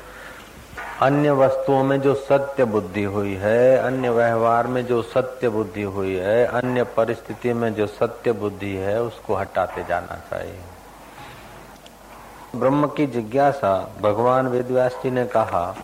अन्य 1.02 1.32
वस्तुओं 1.32 1.84
में 1.84 2.02
जो 2.02 2.14
सत्य 2.14 2.66
बुद्धि 2.66 3.04
हुई 3.04 3.36
है, 3.36 3.78
अन्य 3.78 4.10
व्यवहार 4.10 4.68
में 4.68 4.86
जो 4.86 5.02
सत्य 5.02 5.50
बुद्धि 5.50 5.82
हुई 5.82 6.16
है, 6.16 6.46
अन्य 6.46 6.84
परिस्थिति 6.84 7.54
में 7.54 7.74
जो 7.74 7.88
सत्य 7.88 8.32
बुद्धि 8.32 8.76
है, 8.76 9.02
उसको 9.02 9.36
हटाते 9.36 9.84
जाना 9.84 10.16
चाहिए। 10.30 10.60
ब्रह्म 12.56 12.88
की 12.88 13.08
जिज्ञासा, 13.08 13.96
भगवान 14.02 14.48
वेदव्यास 14.48 15.00
जी 15.04 15.12
ने 15.12 15.26
कहा 15.26 15.76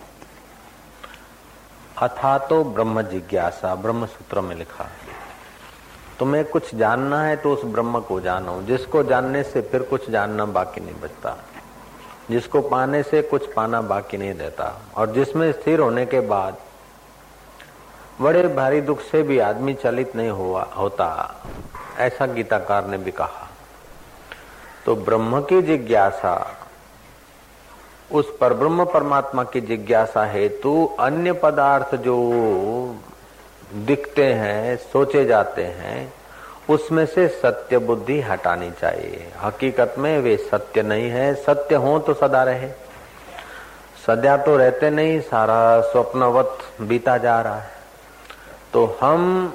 अथा 2.02 2.38
तो 2.38 2.64
ब्रह्म 2.64 3.02
जिज्ञासा, 3.02 3.76
ब्रह्म 3.76 4.06
सूत्र 4.06 4.42
में 4.42 4.56
लिखा 4.56 4.84
तुम्हें 6.20 6.46
कुछ 6.46 6.76
जानना 6.76 7.24
है 7.24 7.36
तो 7.36 7.54
उस 7.54 7.64
ब्रह्म 7.66 8.00
को 8.00 8.20
जानो। 8.20 8.62
जिसको 8.62 9.04
जानने 9.04 9.44
से 9.44 9.62
फिर 9.62 9.84
कुछ 9.84 10.10
जानना 10.10 10.46
बाकी 10.46 10.82
नहीं 10.82 11.02
बचता। 11.02 11.38
जिसको 12.32 12.62
पाने 12.62 13.04
से 13.04 13.22
कुछ 13.22 13.54
पाना 13.54 13.82
बाकी 13.82 14.18
नहीं 14.18 14.34
रहता। 14.34 14.82
और 14.96 15.12
जिसमें 15.12 15.52
स्थिर 15.52 15.80
होने 15.80 16.06
के 16.06 16.20
बाद 16.20 16.56
बड़े 18.22 18.48
भारी 18.48 18.82
दुख 18.82 19.02
से 19.02 19.24
भी 19.24 19.40
आदमी 19.40 19.74
चलित 19.74 20.16
नहीं 20.16 20.30
हुआ, 20.30 20.64
होता। 20.64 21.36
ऐसा 21.98 22.26
गीताकार 22.26 22.88
ने 22.88 22.98
भी 22.98 23.12
कहा। 23.12 23.48
तो 24.86 24.96
ब्रह्म 24.96 25.42
की 25.42 25.62
जिज्ञासा, 25.62 26.58
उस 28.12 28.38
परब्रह्म 28.38 28.86
परमात्मा 28.86 29.44
की 29.44 29.62
जिज्ञासा 29.62 30.26
हेतु 30.26 30.96
अन्य 31.00 31.34
पदार्थ 31.34 31.96
जो 31.96 32.16
दिखते 33.74 34.26
हैं, 34.26 34.78
सोचे 34.78 35.26
जाते 35.26 35.64
हैं, 35.64 36.14
उसमें 36.70 37.06
से 37.06 37.28
सत्य 37.28 37.78
बुद्धि 37.78 38.22
हटानी 38.22 38.72
चाहिए। 38.72 39.28
हकीकत 39.42 39.96
में 39.98 40.20
वे 40.20 40.38
सत्य 40.38 40.82
नहीं 40.82 41.10
है, 41.10 41.36
सत्य 41.36 41.76
हो 41.76 42.00
तो 42.00 42.14
सदा 42.14 42.44
रहे। 42.44 42.70
सदा 44.08 44.38
तो 44.38 44.58
रहते 44.58 44.90
नहीं, 44.90 45.22
सारा 45.22 45.82
स्वप्नवत 45.82 46.58
बीता 46.82 47.18
जा 47.18 47.42
रहा 47.42 47.60
है। 47.60 47.70
तो 48.74 48.98
हम 49.02 49.54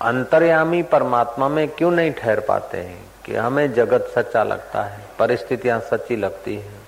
अंतर्यामी 0.00 0.82
परमात्मा 0.82 1.48
में 1.48 1.68
क्यों 1.68 1.90
नहीं 1.90 2.12
ठहर 2.12 2.40
पाते 2.40 2.78
हैं? 2.78 3.04
कि 3.24 3.34
हमें 3.34 3.72
जगत 3.72 4.12
सच्चा 4.14 4.44
लगता 4.44 4.82
है, 4.82 5.00
परिस्थितियाँ 5.18 5.80
सच्ची 5.80 6.16
लगती 6.16 6.56
है। 6.56 6.83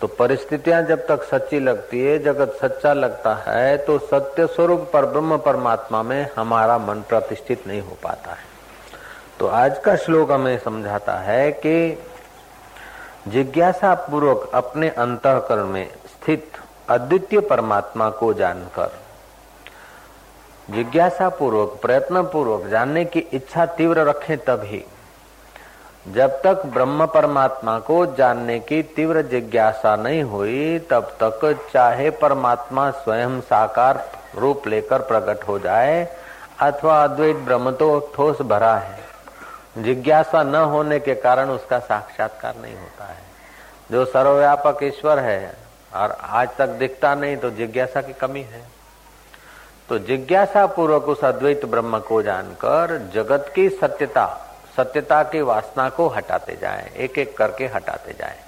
तो 0.00 0.06
परिस्थितियाँ 0.08 0.82
जब 0.82 1.06
तक 1.06 1.22
सच्ची 1.22 1.58
लगती 1.60 2.00
है, 2.00 2.18
जगत 2.18 2.58
सच्चा 2.62 2.92
लगता 2.92 3.34
है 3.46 3.76
तो 3.76 3.98
सत्य 4.00 4.46
स्वरूप 4.46 4.90
पर 4.92 5.06
ब्रह्म 5.06 5.38
परमात्मा 5.38 6.02
में 6.02 6.28
हमारा 6.36 6.78
मन 6.78 7.02
प्रतिष्ठित 7.08 7.66
नहीं 7.66 7.80
हो 7.80 7.96
पाता 8.02 8.30
है। 8.30 8.46
तो 9.38 9.46
आज 9.46 9.78
का 9.78 9.96
श्लोक 9.96 10.30
हमें 10.32 10.58
समझाता 10.58 11.18
है 11.20 11.50
कि 11.56 12.04
जिज्ञासा 13.28 13.94
पूर्वक 14.06 14.50
अपने 14.54 14.88
अंतकरण 14.88 15.66
में 15.66 15.88
स्थित 16.06 16.52
अद्वितीय 16.88 17.40
परमात्मा 17.40 18.08
को 18.10 18.32
जानकर 18.34 18.98
जिज्ञासा 20.68 21.28
पूर्वक 21.28 21.78
प्रयत्न 21.82 22.22
पूर्वक 22.22 22.66
जानने 22.70 23.04
की 23.04 23.20
इच्छा 23.32 23.66
तीव्र 23.66 24.04
रखें 24.08 24.36
तभी 24.38 24.84
जब 26.12 26.42
तक 26.42 26.66
ब्रह्म 26.66 27.06
परमात्मा 27.06 27.78
को 27.78 28.06
जानने 28.06 28.60
की 28.60 28.82
तीव्र 28.82 29.22
जिज्ञासा 29.22 29.96
नहीं 29.96 30.22
हुई, 30.22 30.78
तब 30.78 31.02
तक 31.22 31.66
चाहे 31.72 32.10
परमात्मा 32.10 32.90
स्वयं 32.90 33.40
साकार 33.40 34.10
रूप 34.34 34.66
लेकर 34.66 34.98
प्रकट 34.98 35.48
हो 35.48 35.58
जाए, 35.58 36.16
अथवा 36.60 37.04
अद्वैत 37.04 37.36
ब्रह्म 37.36 37.70
तो 37.70 38.12
ठोस 38.16 38.42
भरा 38.42 38.76
है। 38.76 38.98
जिज्ञासा 39.78 40.42
न 40.42 40.54
होने 40.54 41.00
के 41.00 41.14
कारण 41.14 41.48
उसका 41.48 41.78
साक्षात्कार 41.78 42.54
नहीं 42.62 42.76
होता 42.76 43.04
है। 43.04 43.22
जो 43.90 44.04
सर्वव्यापक 44.04 44.78
ईश्वर 44.82 45.18
है, 45.18 45.54
और 45.94 46.16
आज 46.20 46.48
तक 46.58 46.68
दिखता 46.68 47.14
नहीं 47.14 47.36
तो 47.36 47.50
जिज्ञासा 47.50 48.00
की 48.00 48.12
कमी 48.12 48.42
है। 48.42 48.62
तो 49.88 49.98
जिज्ञासा 49.98 50.66
पूर्वक 50.66 51.02
उस 51.02 51.24
अद्वैत 51.24 51.64
ब्रह्म 51.64 51.98
को 51.98 52.22
जानकर 52.22 53.10
जगत 53.14 53.52
की 53.54 53.68
सत्यता 53.68 54.47
सत्यता 54.78 55.22
की 55.24 55.40
वासना 55.42 55.88
को 55.88 56.08
हटाते 56.08 56.56
जाए 56.56 56.90
एक 56.96 57.18
एक 57.18 57.36
करके 57.36 57.66
हटाते 57.66 58.12
जाए। 58.12 58.40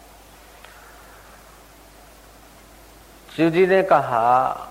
शिव 3.28 3.50
जी 3.50 3.66
ने 3.66 3.82
कहा, 3.82 4.66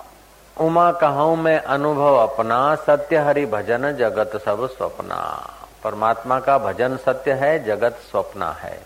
उमा, 0.56 0.90
कहूँ 0.92 1.36
मैं 1.36 1.58
अनुभव 1.58 2.16
अपना? 2.16 2.74
सत्य 2.76 3.18
हरि 3.18 3.44
भजन, 3.46 3.92
जगत 3.92 4.40
सब 4.44 4.66
स्वप्ना। 4.68 5.20
परमात्मा 5.84 6.38
का 6.40 6.58
भजन 6.58 6.96
सत्य 6.96 7.32
है, 7.32 7.52
जगत 7.64 8.00
स्वप्ना 8.10 8.50
है। 8.52 8.78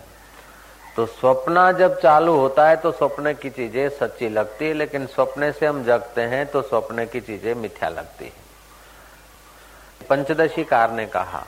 तो 0.95 1.05
स्वप्ना 1.05 1.71
जब 1.71 1.99
चालू 2.01 2.35
होता 2.35 2.67
है 2.67 2.75
तो 2.75 2.91
स्वप्न 2.91 3.33
की 3.33 3.49
चीज़ें 3.49 3.89
सच्ची 3.89 4.29
लगती 4.29 4.65
है, 4.65 4.73
लेकिन 4.73 5.05
स्वप्ने 5.07 5.51
से 5.51 5.65
हम 5.65 5.83
जगते 5.83 6.21
हैं 6.23 6.45
तो 6.45 6.61
स्वप्न 6.61 7.05
की 7.05 7.21
चीज़ें 7.21 7.53
मिथ्या 7.55 7.89
लगती 7.89 8.25
है। 8.25 8.43
पंचदशी 10.09 10.63
कार 10.63 10.91
ने 10.91 11.05
कहा 11.07 11.45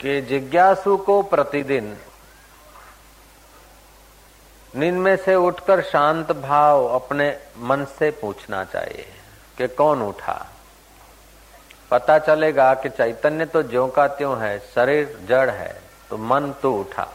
कि 0.00 0.20
जिज्ञासु 0.20 0.96
को 0.96 1.22
प्रतिदिन 1.22 1.96
नींद 4.76 4.94
में 4.94 5.16
से 5.16 5.34
उठकर 5.34 5.82
शांत 5.82 6.32
भाव 6.32 6.84
अपने 6.86 7.28
मन 7.58 7.84
से 7.98 8.10
पूछना 8.10 8.64
चाहिए 8.64 9.06
कि 9.58 9.68
कौन 9.68 10.02
उठा। 10.02 10.46
पता 11.90 12.18
चलेगा 12.18 12.74
कि 12.74 12.88
चैतन्य 12.88 13.44
तो 13.44 13.62
ज्यो 13.62 13.86
का 13.86 14.06
त्यों 14.08 14.38
है, 14.40 14.58
शरीर 14.58 15.18
जड़ 15.28 15.50
है 15.50 15.82
तो 16.10 16.16
मन 16.16 16.52
तो 16.62 16.72
उठा। 16.72 17.08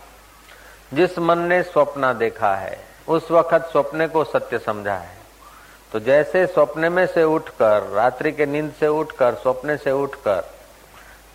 जिस 0.93 1.19
मन 1.19 1.39
ने 1.39 1.61
स्वप्न 1.63 2.13
देखा 2.17 2.55
है, 2.55 2.85
उस 3.07 3.31
वक्त 3.31 3.69
स्वप्ने 3.71 4.07
को 4.07 4.23
सत्य 4.23 4.59
समझा 4.59 4.95
है। 4.95 5.17
तो 5.91 5.99
जैसे 5.99 6.45
स्वप्ने 6.47 6.89
में 6.89 7.05
से 7.07 7.23
उठकर, 7.23 7.83
रात्रि 7.83 8.31
के 8.31 8.45
नींद 8.45 8.73
से 8.79 8.87
उठकर, 8.87 9.35
स्वप्ने 9.35 9.77
से 9.77 9.91
उठकर 9.91 10.43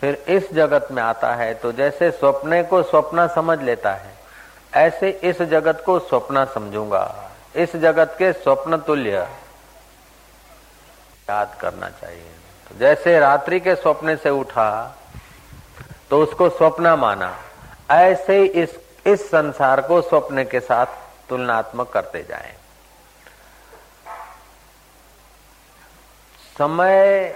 फिर 0.06 0.14
इस 0.28 0.52
जगत 0.54 0.88
में 0.90 1.02
आता 1.02 1.32
है 1.34 1.52
तो 1.54 1.70
जैसे 1.72 2.10
स्वप्ने 2.10 2.62
को 2.62 2.82
स्वप्न 2.82 3.26
समझ 3.28 3.58
लेता 3.60 3.92
है, 3.92 4.10
ऐसे 4.76 5.08
इस 5.22 5.40
जगत 5.42 5.82
को 5.86 5.98
स्वप्न 6.00 6.44
समझूँगा। 6.44 7.30
इस 7.54 7.74
जगत 7.76 8.14
के 8.18 8.32
स्वप्न 8.32 8.76
तुल्य 8.78 9.26
याद 11.30 11.56
करना 11.60 11.88
चाहिए। 11.90 12.30
तो 12.68 12.78
जैसे 12.78 13.18
रात्रि 13.20 13.58
के 13.60 13.74
स्वप्ने 13.74 14.16
से 14.16 14.30
उठा 14.32 14.68
तो 16.10 16.22
उसको 16.22 16.48
स्वप्न 16.50 16.92
माना। 16.98 17.34
ऐसे 17.90 18.38
ही 18.38 18.46
इस 18.62 18.78
इस 19.06 19.26
संसार 19.30 19.80
को 19.80 20.00
स्वप्न 20.02 20.44
के 20.44 20.60
साथ 20.60 20.86
तुलनात्मक 21.28 21.90
करते 21.90 22.22
जाएँ। 22.28 22.54
समय 26.56 27.34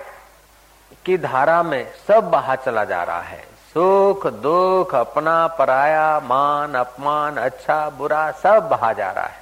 की 1.07 1.19
धारा 1.19 1.63
में 1.63 1.93
सब 2.09 2.31
बहा 2.31 2.57
चला 2.57 2.85
जा 2.85 3.03
रहा 3.03 3.21
है। 3.21 3.41
सुख, 3.43 4.27
दुख, 4.27 4.95
अपना 4.95 5.47
पराया, 5.47 6.21
मान, 6.21 6.75
अपमान 6.75 7.37
अच्छा 7.37 7.91
बुरा, 7.91 8.31
सब 8.31 8.69
बहा 8.69 8.93
जा 8.93 9.11
रहा 9.11 9.25
है। 9.25 9.41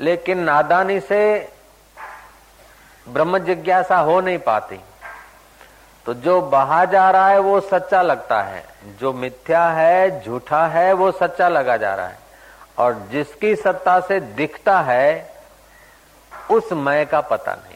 लेकिन 0.00 0.38
नादानी 0.38 1.00
से 1.00 1.52
ब्रह्म 3.08 3.38
जिज्ञासा 3.38 3.96
हो 3.96 4.20
नहीं 4.20 4.38
पाती। 4.38 4.80
तो 6.06 6.14
जो 6.14 6.40
बहा 6.40 6.84
जा 6.84 7.10
रहा 7.10 7.28
है, 7.28 7.38
वो 7.38 7.60
सच्चा 7.60 8.02
लगता 8.02 8.42
है। 8.42 8.64
जो 9.00 9.12
मिथ्या 9.12 9.66
है, 9.66 10.24
झूठा 10.24 10.66
है, 10.66 10.92
वो 10.92 11.12
सच्चा 11.12 11.48
लगा 11.48 11.76
जा 11.76 11.94
रहा 11.94 12.06
है। 12.06 12.18
और 12.78 13.08
जिसकी 13.10 13.56
सत्ता 13.56 14.00
से 14.00 14.20
दिखता 14.20 14.80
है, 14.80 15.34
उस 16.50 16.72
मय 16.72 17.04
का 17.04 17.20
पता 17.20 17.52
नहीं। 17.52 17.71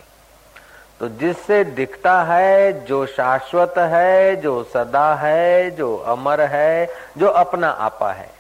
तो 1.00 1.08
जिससे 1.08 1.64
दिखता 1.64 2.22
है, 2.22 2.84
जो 2.84 3.06
शाश्वत 3.06 3.74
है, 3.78 4.36
जो 4.36 4.64
सदा 4.64 5.14
है, 5.14 5.70
जो 5.70 5.96
अमर 5.96 6.40
है, 6.40 6.88
जो 7.18 7.28
अपना 7.28 7.68
आपा 7.68 8.12
है, 8.12 8.30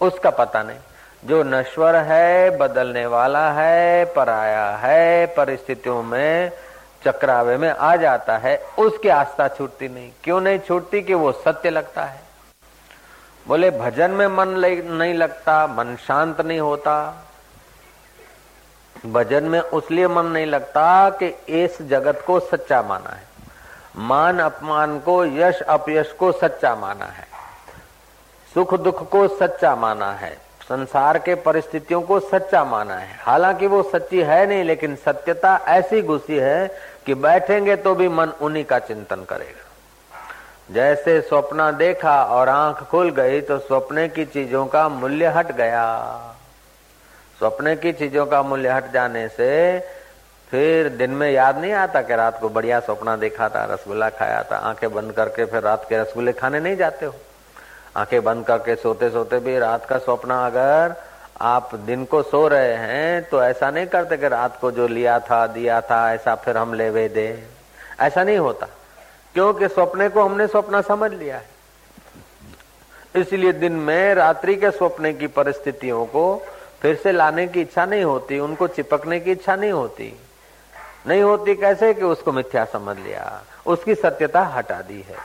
उसका 0.00 0.30
पता 0.30 0.62
नहीं। 0.62 0.78
जो 1.24 1.42
नश्वर 1.42 1.96
है, 1.96 2.58
बदलने 2.58 3.06
वाला 3.06 3.50
है, 3.50 4.04
पराया 4.04 4.70
है, 4.70 5.26
परिस्थितियों 5.26 6.02
में, 6.02 6.52
चक्रावे 7.06 7.56
में 7.56 7.70
आ 7.70 7.96
जाता 7.96 8.36
है, 8.36 8.64
उसकी 8.78 9.08
आस्था 9.08 9.48
छूटती 9.48 9.88
नहीं। 9.88 10.10
क्यों 10.24 10.40
नहीं 10.40 10.58
छूटती? 10.58 11.02
कि 11.02 11.14
वो 11.14 11.32
सत्य 11.32 11.70
लगता 11.70 12.04
है। 12.04 12.20
बोले, 13.48 13.70
भजन 13.70 14.10
में 14.10 14.26
मन 14.26 14.48
नहीं 14.48 15.14
लगता, 15.14 15.66
मन 15.66 15.96
शांत 15.96 16.40
नहीं 16.40 16.60
होता। 16.60 17.24
भजन 19.06 19.44
में 19.44 19.60
उसलिए 19.60 20.08
मन 20.08 20.26
नहीं 20.26 20.46
लगता 20.46 21.10
कि 21.10 21.26
इस 21.48 21.82
जगत 21.82 22.24
को 22.26 22.40
सच्चा 22.40 22.82
माना 22.82 23.10
है। 23.10 23.22
मान 23.96 24.38
अपमान 24.38 24.98
को, 24.98 25.24
यश 25.24 25.60
अपयश 25.60 26.12
को 26.12 26.32
सच्चा 26.32 26.74
माना 26.74 27.04
है। 27.04 27.26
सुख 28.54 28.74
दुख 28.74 29.08
को 29.08 29.28
सच्चा 29.28 29.76
माना 29.76 30.12
है। 30.12 30.38
संसार 30.68 31.18
के 31.18 31.34
परिस्थितियों 31.34 32.02
को 32.02 32.20
सच्चा 32.20 32.64
माना 32.64 32.94
है। 32.94 33.16
हालाँकि 33.20 33.66
वो 33.66 33.82
सच्ची 33.82 34.20
है 34.20 34.46
नहीं, 34.46 34.64
लेकिन 34.64 34.96
सत्यता 34.96 35.56
ऐसी 35.68 36.02
घुसी 36.02 36.36
है 36.36 36.70
कि 37.06 37.14
बैठेंगे 37.14 37.76
तो 37.76 37.94
भी 37.94 38.08
मन 38.08 38.28
उन्हीं 38.40 38.64
का 38.64 38.78
चिंतन 38.78 39.24
करेगा। 39.28 39.66
जैसे 40.74 41.20
स्वप्न 41.20 41.76
देखा 41.76 42.24
और 42.24 42.48
आँख 42.48 42.82
खुल 42.82 43.10
गई 43.10 43.40
तो 43.40 43.58
स्वप्ने 43.58 44.08
की 44.08 44.24
चीज़ों 44.24 44.66
का 44.66 44.88
मूल्य 44.88 45.26
हट 45.26 45.52
गया। 45.52 45.86
स्वप्ने 47.40 47.74
की 47.76 47.92
चीज़ों 47.92 48.24
का 48.26 48.42
मूल्य 48.42 48.68
हट 48.68 48.90
जाने 48.92 49.26
से 49.28 49.48
फिर 50.52 50.88
दिन 50.90 51.10
में 51.10 51.30
याद 51.30 51.58
नहीं 51.58 51.72
आता 51.72 52.00
कि 52.02 52.14
रात 52.14 52.40
को 52.40 52.48
बढ़िया 52.48 52.80
सपना 52.80 53.16
देखा 53.16 53.48
था, 53.48 53.64
रसगुल्ला 53.64 54.08
खाया 54.10 54.42
था। 54.42 54.56
आँखें 54.58 54.92
बंद 54.94 55.12
करके 55.12 55.44
फिर 55.44 55.62
रात 55.62 55.86
के 55.88 55.98
रसगुल्ले 55.98 56.32
खाने 56.32 56.60
नहीं 56.60 56.76
जाते 56.76 57.06
हो। 57.06 57.14
आँखें 57.96 58.22
बंद 58.24 58.44
करके 58.46 58.74
सोते 58.76 59.10
सोते 59.10 59.38
भी 59.38 59.58
रात 59.58 59.86
का 59.86 59.98
सपना 60.00 60.44
अगर 60.46 60.94
आप 61.42 61.74
दिन 61.86 62.04
को 62.04 62.22
सो 62.24 62.46
रहे 62.48 62.74
हैं 62.76 63.22
तो 63.24 63.42
ऐसा 63.42 63.70
नहीं 63.70 63.86
करते 63.86 64.16
कि 64.16 64.28
रात 64.28 64.60
को 64.60 64.70
जो 64.70 64.86
लिया 64.88 65.18
था, 65.20 65.46
दिया 65.48 65.80
था, 65.80 66.12
ऐसा 66.14 66.34
फिर 66.36 66.56
हम 66.56 66.74
ले 66.74 66.90
वे 66.90 67.08
दे। 67.08 67.26
ऐसा 68.00 68.24
नहीं 68.24 68.38
होता, 68.38 68.66
क्योंकि 69.34 69.68
सपने 69.70 70.08
को 70.08 70.22
हमने 70.22 70.46
स्वप्न 70.46 70.82
समझ 70.82 71.12
लिया 71.12 71.36
है। 71.36 71.48
इसलिए 73.16 73.52
दिन 73.54 73.72
में 73.80 74.14
रात्रि 74.14 74.54
के 74.56 74.70
स्वप्ने 74.70 75.12
की 75.14 75.26
परिस्थितियों 75.28 76.04
को 76.06 76.42
फिर 76.82 76.96
से 76.96 77.12
लाने 77.12 77.46
की 77.46 77.60
इच्छा 77.60 77.84
नहीं 77.84 78.04
होती, 78.04 78.38
उनको 78.38 78.66
चिपकने 78.68 79.20
की 79.20 79.32
इच्छा 79.32 79.56
नहीं 79.56 79.72
होती। 79.72 80.12
नहीं 81.06 81.22
होती 81.22 81.54
कैसे 81.54 81.92
कि 81.94 82.04
उसको 82.04 82.32
मिथ्या 82.32 82.64
समझ 82.64 82.96
लिया? 82.98 83.42
उसकी 83.66 83.94
सत्यता 83.94 84.42
हटा 84.46 84.80
दी 84.82 85.00
है। 85.08 85.16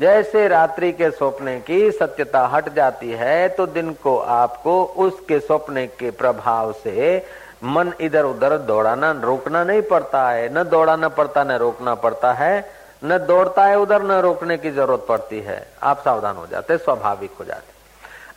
जैसे 0.00 0.46
रात्रि 0.48 0.92
के 0.92 1.10
स्वप्ने 1.10 1.58
की 1.60 1.90
सत्यता 1.90 2.44
हट 2.46 2.68
जाती 2.74 3.10
है 3.10 3.48
तो 3.48 3.66
दिन 3.66 3.92
को 3.92 4.16
आपको 4.18 4.82
उसके 4.84 5.38
स्वप्ने 5.40 5.86
के 5.86 6.10
प्रभाव 6.10 6.72
से 6.72 7.26
मन 7.64 7.92
इधर 8.00 8.24
उधर 8.24 8.56
दौड़ाना, 8.58 9.10
रोकना 9.12 9.64
नहीं 9.64 9.82
पड़ता 9.82 10.28
है। 10.30 10.48
न 10.54 10.62
दौड़ाना 10.64 11.08
पड़ता, 11.08 11.44
न 11.44 11.52
रोकना 11.52 11.94
पड़ता 11.94 12.32
है। 12.32 12.70
न 13.04 13.18
दौड़ता 13.18 13.64
है 13.64 13.78
उधर, 13.78 14.02
न 14.02 14.20
रोकने 14.20 14.58
की 14.58 14.70
ज़रूरत 14.70 15.04
पड़ती 15.08 15.40
है। 15.40 15.66
आप 15.82 16.02
सावधान 16.04 16.36
हो 16.36 16.46
जाते, 16.46 16.76
स्वाभाविक 16.78 17.30
हो 17.40 17.44
जाते। 17.44 17.77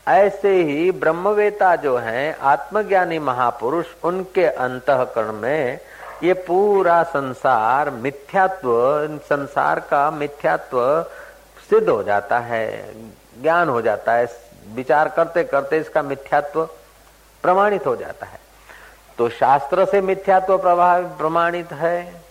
ऐसे 0.07 0.63
ही 0.63 0.91
ब्रह्मवेता 0.91 1.75
जो 1.75 1.97
हैं, 1.97 2.37
आत्मज्ञानी 2.39 3.19
महापुरुष, 3.19 3.85
उनके 4.03 4.45
अंतकरण 4.45 5.31
में 5.31 5.79
ये 6.23 6.33
पूरा 6.33 7.03
संसार 7.03 7.89
मिथ्यात्व, 7.89 8.69
संसार 9.29 9.79
का 9.79 10.11
मिथ्यात्व 10.11 11.05
सिद्ध 11.69 11.89
हो 11.89 12.03
जाता 12.03 12.39
है, 12.39 12.93
ज्ञान 13.41 13.69
हो 13.69 13.81
जाता 13.81 14.13
है, 14.13 14.27
विचार 14.75 15.09
करते 15.09 15.43
करते 15.43 15.77
इसका 15.77 16.01
मिथ्यात्व 16.01 16.65
प्रमाणित 17.43 17.85
हो 17.85 17.95
जाता 17.95 18.25
है। 18.25 18.39
तो 19.17 19.29
शास्त्र 19.29 19.85
से 19.85 20.01
मिथ्यात्व 20.01 20.57
प्रमाणित 21.17 21.71
है, 21.73 22.23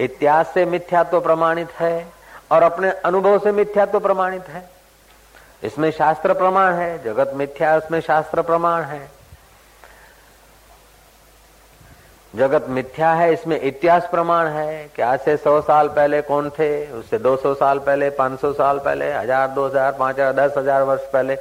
इतिहास 0.00 0.50
से 0.54 0.64
मिथ्यात्व 0.64 1.20
प्रमाणित 1.20 1.70
है, 1.80 2.06
और 2.50 2.62
अपने 2.62 2.90
अनुभव 2.90 3.38
से 3.38 3.52
मिथ्यात्व 3.52 4.00
प्रमाणित 4.00 4.48
है। 4.48 4.81
इसमें 5.62 5.90
शास्त्र 5.90 6.34
प्रमाण 6.34 6.72
है, 6.74 7.02
जगत 7.04 7.32
मिथ्या 7.34 7.76
उसमें 7.76 8.00
शास्त्र 8.00 8.42
प्रमाण 8.42 8.82
है। 8.82 9.10
जगत 12.34 12.66
मिथ्या 12.68 13.12
है, 13.12 13.32
इसमें 13.32 13.60
इतिहास 13.60 14.08
प्रमाण 14.10 14.46
है, 14.46 14.90
कि 14.96 15.02
आज 15.02 15.20
से 15.20 15.36
सौ 15.36 15.60
साल 15.60 15.88
पहले 15.88 16.20
कौन 16.22 16.48
थे, 16.50 16.70
उससे 16.92 17.18
दो 17.18 17.36
सौ 17.36 17.54
साल 17.54 17.78
पहले, 17.78 18.10
पाँच 18.10 18.40
सौ 18.40 18.52
साल 18.52 18.78
पहले, 18.78 19.12
हज़ार, 19.12 19.48
दो 19.48 19.66
हज़ार, 19.66 19.92
पाँच 19.92 20.14
हज़ार, 20.14 20.32
दस 20.32 20.56
हज़ार 20.58 20.82
वर्ष 20.82 21.02
पहले। 21.12 21.36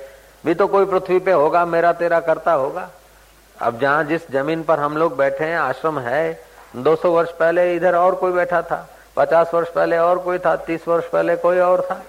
भी 0.46 0.54
तो 0.54 0.68
कोई 0.68 0.86
पृथ्वी 0.86 1.20
पे 1.20 1.32
होगा, 1.32 1.66
मेरा 1.66 1.94
तेरा 1.94 2.20
करता 2.20 2.54
होगा। 2.54 2.90
अब 3.58 3.80
जहाँ 3.80 4.04
जिस 4.04 4.32
ज़मीन 4.32 4.64
पर 4.64 4.80
हम 4.80 4.98
लोग 4.98 5.18
बैठे 5.18 5.46
हैं, 5.46 5.58
आश्रम 5.58 6.00
है, 6.00 6.40
दो 6.76 6.96
सौ 6.96 7.12
वर्ष 7.12 7.32
पहले 7.32 7.76
इधर 7.76 7.96
और 7.96 8.16
कोई 8.16 8.32
बैठा 8.32 8.62
था, 8.62 8.88
पचास 9.18 9.54
वर्ष 9.54 9.70
पहले 9.70 9.98
और 9.98 10.20
कोई 10.20 10.38
था, 10.38 10.56
तीस 10.58 10.88
वर्ष 10.88 11.10
पहले 11.10 11.36
कोई 11.38 11.60
और 11.60 11.82
था। 11.82 12.02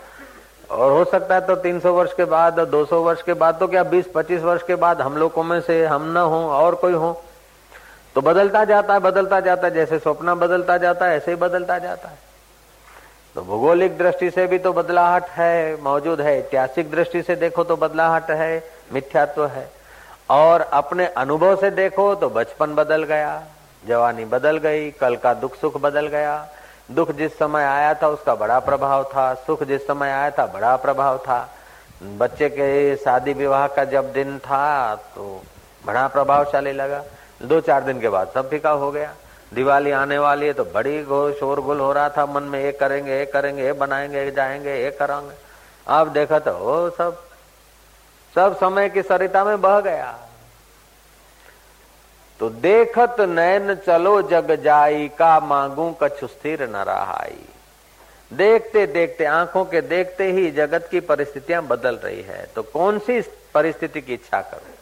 और 0.73 0.93
हो 0.93 1.05
सकता 1.05 1.35
है 1.35 1.41
तो 1.41 1.55
300 1.57 1.87
वर्ष 1.87 2.13
के 2.13 2.25
बाद 2.25 2.61
200 2.71 3.03
वर्ष 3.03 3.23
के 3.23 3.35
बाद 3.35 3.57
तो 3.61 3.67
क्या 3.69 3.83
20-25 3.85 4.43
वर्ष 4.43 4.63
के 4.63 4.75
बाद 4.75 5.01
हम 5.01 5.17
लोगों 5.17 5.43
में 5.43 5.61
से 5.61 5.85
हम 5.87 6.13
न 6.13 6.17
हो 6.17 6.39
और 6.51 6.75
कोई 6.75 6.93
हो? 6.93 7.23
तो 8.15 8.21
बदलता 8.21 8.65
जाता 8.65 8.95
है, 8.95 9.01
बदलता 9.01 9.41
जाता 9.41 9.67
है, 9.67 9.75
जैसे 9.75 9.99
स्वप्न 9.99 10.35
बदलता 10.35 10.77
जाता 10.79 11.07
है, 11.07 11.17
ऐसे 11.17 11.31
ही 11.31 11.37
बदलता 11.37 11.79
जाता 11.79 12.09
है। 12.09 12.19
तो 13.35 13.43
भौगोलिक 13.43 13.99
दृष्टि 13.99 14.31
से 14.31 14.47
भी 14.47 14.59
तो 14.59 14.73
बदलाहट 14.73 15.29
है, 15.29 15.83
मौजूद 15.83 16.21
है। 16.21 16.39
ऐतिहासिक 16.39 16.91
दृष्टि 16.91 17.23
से 17.23 17.37
देखो 17.37 17.65
तो 17.65 17.77
बदलाहट 17.77 18.31
है, 18.31 18.65
मिथ्यात्व 18.93 19.47
है। 19.47 19.71
और 20.31 20.61
अपने 20.61 21.07
अनुभव 21.07 21.57
से 21.57 21.71
देखो 21.71 22.15
तो 22.15 22.31
बचपन 22.31 22.75
बदल 22.75 23.03
गया, 23.05 23.43
जवानी 23.85 24.25
बदल 24.25 24.59
गई, 24.59 24.91
कल 24.91 25.17
का 25.17 25.35
दुख 25.35 25.57
सुख 25.57 25.81
बदल 25.81 26.07
गया 26.07 26.37
दुख 26.89 27.11
जिस 27.13 27.39
समय 27.39 27.65
आया 27.65 27.93
था 27.95 28.09
उसका 28.09 28.35
बड़ा 28.35 28.59
प्रभाव 28.61 29.05
था, 29.05 29.33
सुख 29.37 29.63
जिस 29.63 29.87
समय 29.87 30.11
आया 30.11 30.31
था 30.31 30.47
बड़ा 30.47 30.75
प्रभाव 30.77 31.19
था। 31.19 31.49
बच्चे 32.19 32.49
के 32.49 32.97
शादी 32.97 33.33
विवाह 33.33 33.67
का 33.69 33.85
जब 33.85 34.13
दिन 34.13 34.39
था 34.39 34.95
तो 35.15 35.43
बड़ा 35.85 36.07
प्रभावशाली 36.09 36.73
लगा। 36.73 37.03
दो 37.43 37.61
चार 37.61 37.85
दिन 37.85 38.01
के 38.01 38.09
बाद 38.09 38.31
सब 38.35 38.51
फिका 38.51 38.71
हो 38.73 38.91
गया। 38.93 39.13
दिवाली 39.53 39.91
आने 39.91 40.19
वाली 40.19 40.47
है 40.47 40.53
तो 40.53 40.65
बड़ी 40.65 41.03
शोरगुल 41.35 41.81
हो 41.81 41.93
रहा 41.93 42.09
था। 42.09 42.27
मन 42.27 42.43
में 42.43 42.63
ये 42.65 42.73
करेंगे 42.73 43.19
ये 43.19 43.27
करेंगे 43.27 43.65
ये 43.65 43.73
बनाएँगे 43.75 44.25
ये 44.25 44.31
जाएँगे 44.31 44.77
ये 44.83 44.91
करेंगे। 44.91 45.35
अब 45.87 46.13
देखा 46.13 46.39
तो 46.39 46.91
सब 46.91 47.23
सब 48.35 48.57
समय 48.57 48.89
की 48.89 49.03
सरिता 49.03 49.45
में 49.45 49.61
बह 49.61 49.81
गया। 49.81 50.15
तो 52.43 52.51
देखत 52.51 53.17
नैन 53.21 53.75
चलो 53.75 54.23
जग 54.23 54.63
जाई, 54.63 55.09
का 55.09 55.41
मांगू 55.41 55.97
कछु 56.03 56.27
स्थिर 56.27 56.63
न 56.63 56.77
रहाई। 56.77 57.45
देखते 58.33 58.87
देखते, 58.87 59.25
आँखों 59.25 59.65
के 59.65 59.81
देखते 59.81 60.33
ही 60.33 60.51
जगत 60.51 60.89
की 60.91 61.01
परिस्थितियाँ 61.01 61.63
बदल 61.63 61.97
रही 61.97 62.23
है। 62.23 62.47
तो 62.55 62.63
कौन 62.63 62.99
सी 62.99 63.21
परिस्थिति 63.55 64.01
की 64.01 64.15
इच्छा 64.15 64.41
करूँ? 64.41 64.75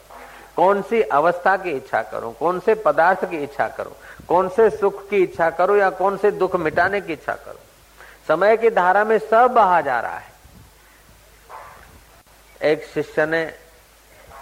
कौन 0.57 0.83
सी 0.83 1.03
अवस्था 1.03 1.57
की 1.57 1.71
इच्छा 1.71 2.03
करूँ? 2.03 2.35
कौन 2.35 2.61
से 2.61 2.75
पदार्थ 2.75 3.31
की 3.31 3.37
इच्छा 3.37 3.69
करूँ? 3.69 3.93
कौन 4.29 4.49
से 4.49 4.71
सुख 4.71 5.09
की 5.09 5.17
इच्छा 5.17 5.51
करूँ 5.51 5.79
या 5.79 5.91
कौन 5.91 6.17
से 6.17 6.31
दुख 6.31 6.57
मिटाने 6.57 7.01
की 7.01 7.13
इच्छा 7.13 7.35
करूँ? 7.35 7.61
समय 8.29 8.57
की 8.57 8.71
धारा 8.71 9.05
में 9.05 9.19
सब 9.19 9.51
बहा 9.51 9.81
जा 9.81 10.01
रहा 10.01 10.19
है। 10.19 10.33
एक 12.63 12.85
शिष्य 12.95 13.27
ने 13.27 13.55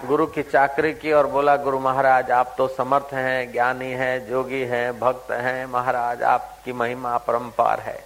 गुरु 0.06 0.26
की 0.26 0.42
चाकरी 0.42 0.92
की 0.92 1.12
और 1.12 1.26
बोला, 1.26 1.56
गुरु 1.56 1.78
महाराज, 1.78 2.30
आप 2.30 2.54
तो 2.58 2.68
समर्थ 2.68 3.14
हैं, 3.14 3.52
ज्ञानी 3.52 3.90
हैं, 3.90 4.28
जोगी 4.28 4.60
हैं, 4.60 5.00
भक्त 5.00 5.30
हैं, 5.30 5.66
महाराज, 5.66 6.22
आपकी 6.22 6.72
महिमा 6.72 7.16
परम्पार 7.18 7.80
है। 7.80 8.04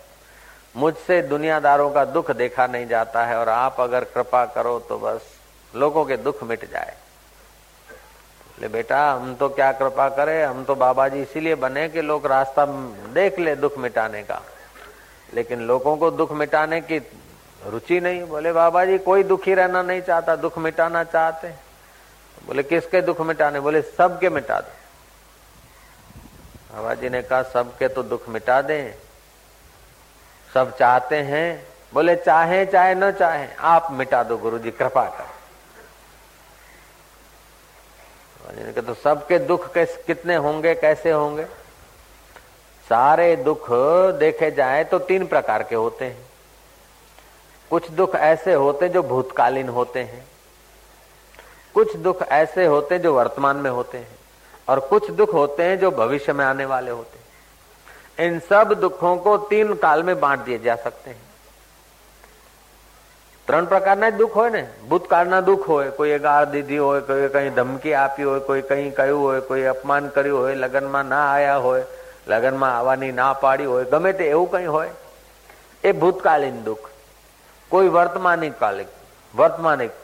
मुझसे 0.76 1.22
दुनियादारों 1.22 1.90
का 1.90 2.04
दुख 2.04 2.30
देखा 2.30 2.66
नहीं 2.66 2.86
जाता 2.86 3.24
है 3.24 3.36
और 3.38 3.48
आप 3.48 3.80
अगर 3.80 4.04
कृपा 4.04 4.44
करो 4.44 4.78
तो 4.78 4.98
बस 4.98 5.22
लोगों 5.74 6.04
के 6.04 6.16
दुख 6.16 6.42
मिट 6.44 6.72
जाए। 6.72 6.94
ले 8.60 8.68
बेटा, 8.68 9.12
हम 9.12 9.34
तो 9.34 9.48
क्या 9.48 9.72
कृपा 9.72 10.08
करें? 10.08 10.44
हम 10.44 10.64
तो 10.64 10.74
बाबा 10.74 11.08
जी 11.08 11.22
इसीलिए 11.22 11.54
बने 11.54 11.88
कि 11.88 12.02
लोग 12.02 12.26
रास्ता 12.26 12.66
देख 13.12 13.38
ले 13.38 13.56
दुख 13.56 13.78
मिटाने 13.78 14.22
का। 14.22 14.42
लेकिन 15.34 15.60
लोगों 15.60 15.96
को 15.96 16.10
दुख 16.10 16.32
मिटाने 16.32 16.80
की 16.80 16.98
रुचि 17.66 18.00
नहीं। 18.00 18.22
बोले 18.22 18.52
बाबा 18.52 18.84
जी 18.84 18.98
कोई 18.98 19.22
दुखी 19.22 19.54
रहना 19.54 19.82
नहीं 19.82 20.02
चाहता, 20.02 20.36
दुख 20.36 20.58
मिटाना 20.58 21.04
चाहते 21.04 21.54
बोले, 22.46 22.62
किसके 22.62 23.00
दुख 23.00 23.20
मिटाने? 23.20 23.60
बोले, 23.60 23.82
सबके 23.82 24.28
मिटा 24.28 24.60
दे। 24.60 24.82
बाबा 26.74 26.94
जी 26.94 27.08
ने 27.08 27.22
कहा, 27.22 27.42
सबके 27.42 27.88
तो 27.88 28.02
दुख 28.02 28.28
मिटा 28.28 28.62
दें। 28.62 28.94
सब 30.54 30.76
चाहते 30.76 31.16
हैं। 31.16 31.66
बोले, 31.94 32.16
चाहे 32.16 32.66
चाहे, 32.66 32.94
न 32.94 33.10
चाहे, 33.12 33.48
आप 33.54 33.88
मिटा 33.90 34.22
दो 34.22 34.36
गुरु 34.36 34.58
जी 34.58 34.70
कृपा 34.70 35.04
कर। 35.04 35.24
तो 38.82 38.94
सबके 38.94 39.38
दुख 39.38 39.72
कैसे, 39.72 40.02
कितने 40.02 40.36
होंगे, 40.36 40.74
कैसे 40.74 41.10
होंगे? 41.10 41.44
सारे 42.88 43.36
दुख 43.36 43.66
देखे 44.18 44.50
जाए 44.50 44.84
तो 44.84 44.98
तीन 44.98 45.26
प्रकार 45.26 45.62
के 45.62 45.74
होते 45.74 46.04
हैं। 46.04 46.26
कुछ 47.70 47.90
दुख 47.90 48.14
ऐसे 48.14 48.52
होते 48.52 48.88
जो 48.88 49.02
भूतकालीन 49.02 49.68
होते 49.68 50.00
हैं। 50.00 50.31
कुछ 51.75 51.95
दुख 51.99 52.21
ऐसे 52.31 52.65
होते 52.65 52.99
जो 52.99 53.13
वर्तमान 53.13 53.57
में 53.57 53.69
होते 53.71 53.97
हैं 53.97 54.17
और 54.67 54.79
कुछ 54.87 55.09
दुख 55.11 55.33
होते 55.33 55.63
हैं 55.63 55.79
जो 55.79 55.91
भविष्य 55.93 56.33
में 56.33 56.43
आने 56.45 56.65
वाले 56.65 56.91
होते 56.91 57.17
हैं 57.17 58.27
इन 58.27 58.39
सब 58.49 58.73
दुखों 58.81 59.15
को 59.19 59.37
तीन 59.49 59.73
काल 59.77 60.03
में 60.03 60.19
बांट 60.19 60.45
दिए 60.45 60.59
जा 60.59 60.75
सकते 60.77 61.09
हैं 61.09 61.25
ત્રણ 63.47 63.67
પ્રકારના 63.67 64.07
દુઃખ 64.13 64.33
હોય 64.33 64.49
ને 64.49 64.63
ભૂતકાળના 64.87 65.37
દુઃખ 65.43 65.67
હોય 65.67 65.91
કોઈ 65.93 66.17
ગાળ 66.19 66.47
દીધી 66.47 66.79
હોય 66.79 67.03
કોઈ 67.03 67.29
કઈ 67.31 67.51
ધમકી 67.53 67.93
આપી 67.97 68.23
હોય 68.23 68.41
કોઈ 68.41 68.63
કઈ 68.65 68.89
કહ્યું 68.91 69.21
હોય 69.21 69.43
કોઈ 69.43 69.63
અપમાન 69.67 70.09
કર્યું 70.11 70.39
હોય 70.39 70.57
લગ્નમાં 70.57 71.09
ના 71.09 71.21
આયા 71.27 71.61
હોય 71.61 71.85
લગ્નમાં 72.27 72.73
આવવાની 72.73 73.13
ના 73.13 73.29
પાડી 73.37 73.67
હોય 73.67 73.87
ગમે 73.87 74.13
તે 74.15 74.29
એવું 74.29 74.51
કઈ 74.51 74.67
હોય 74.69 74.93
એ 75.83 75.93
ભૂતકાલીન 75.95 76.59
દુઃખ 76.65 76.93
कोई 77.71 77.87
वर्तमानिक 77.91 78.59
कालिक 78.59 78.91
वर्तमानिक 79.33 79.95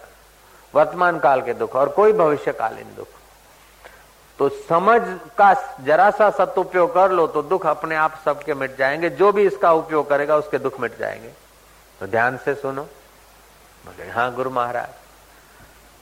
वर्तमान 0.75 1.19
काल 1.19 1.41
के 1.43 1.55
दुख 1.55 1.77
और 1.77 1.89
कोई 1.89 2.13
भविष्यकालीन 2.13 2.95
दुख। 2.97 3.07
तो 4.39 4.49
समझ 4.49 5.01
का 5.39 5.53
जरा 5.81 6.11
सा 6.11 6.31
सदुपयोग 6.31 6.95
कर 6.95 7.11
लो 7.11 7.27
तो 7.27 7.43
दुख 7.43 7.67
अपने 7.67 7.97
आप 7.97 8.21
सबके 8.25 8.55
मिट 8.55 8.77
जाएँगे। 8.79 9.11
जो 9.11 9.33
भी 9.33 9.47
इसका 9.47 9.73
उपयोग 9.73 10.09
करेगा 10.09 10.37
उसके 10.37 10.59
दुख 10.59 10.81
मिट 10.81 10.99
जाएँगे। 10.99 11.33
तो 12.01 12.07
ध्यान 12.07 12.37
से 12.37 12.55
सुनो। 12.55 12.83
बोले 13.85 14.11
हाँ 14.11 14.33
गुरु 14.35 14.51
महाराज 14.51 14.89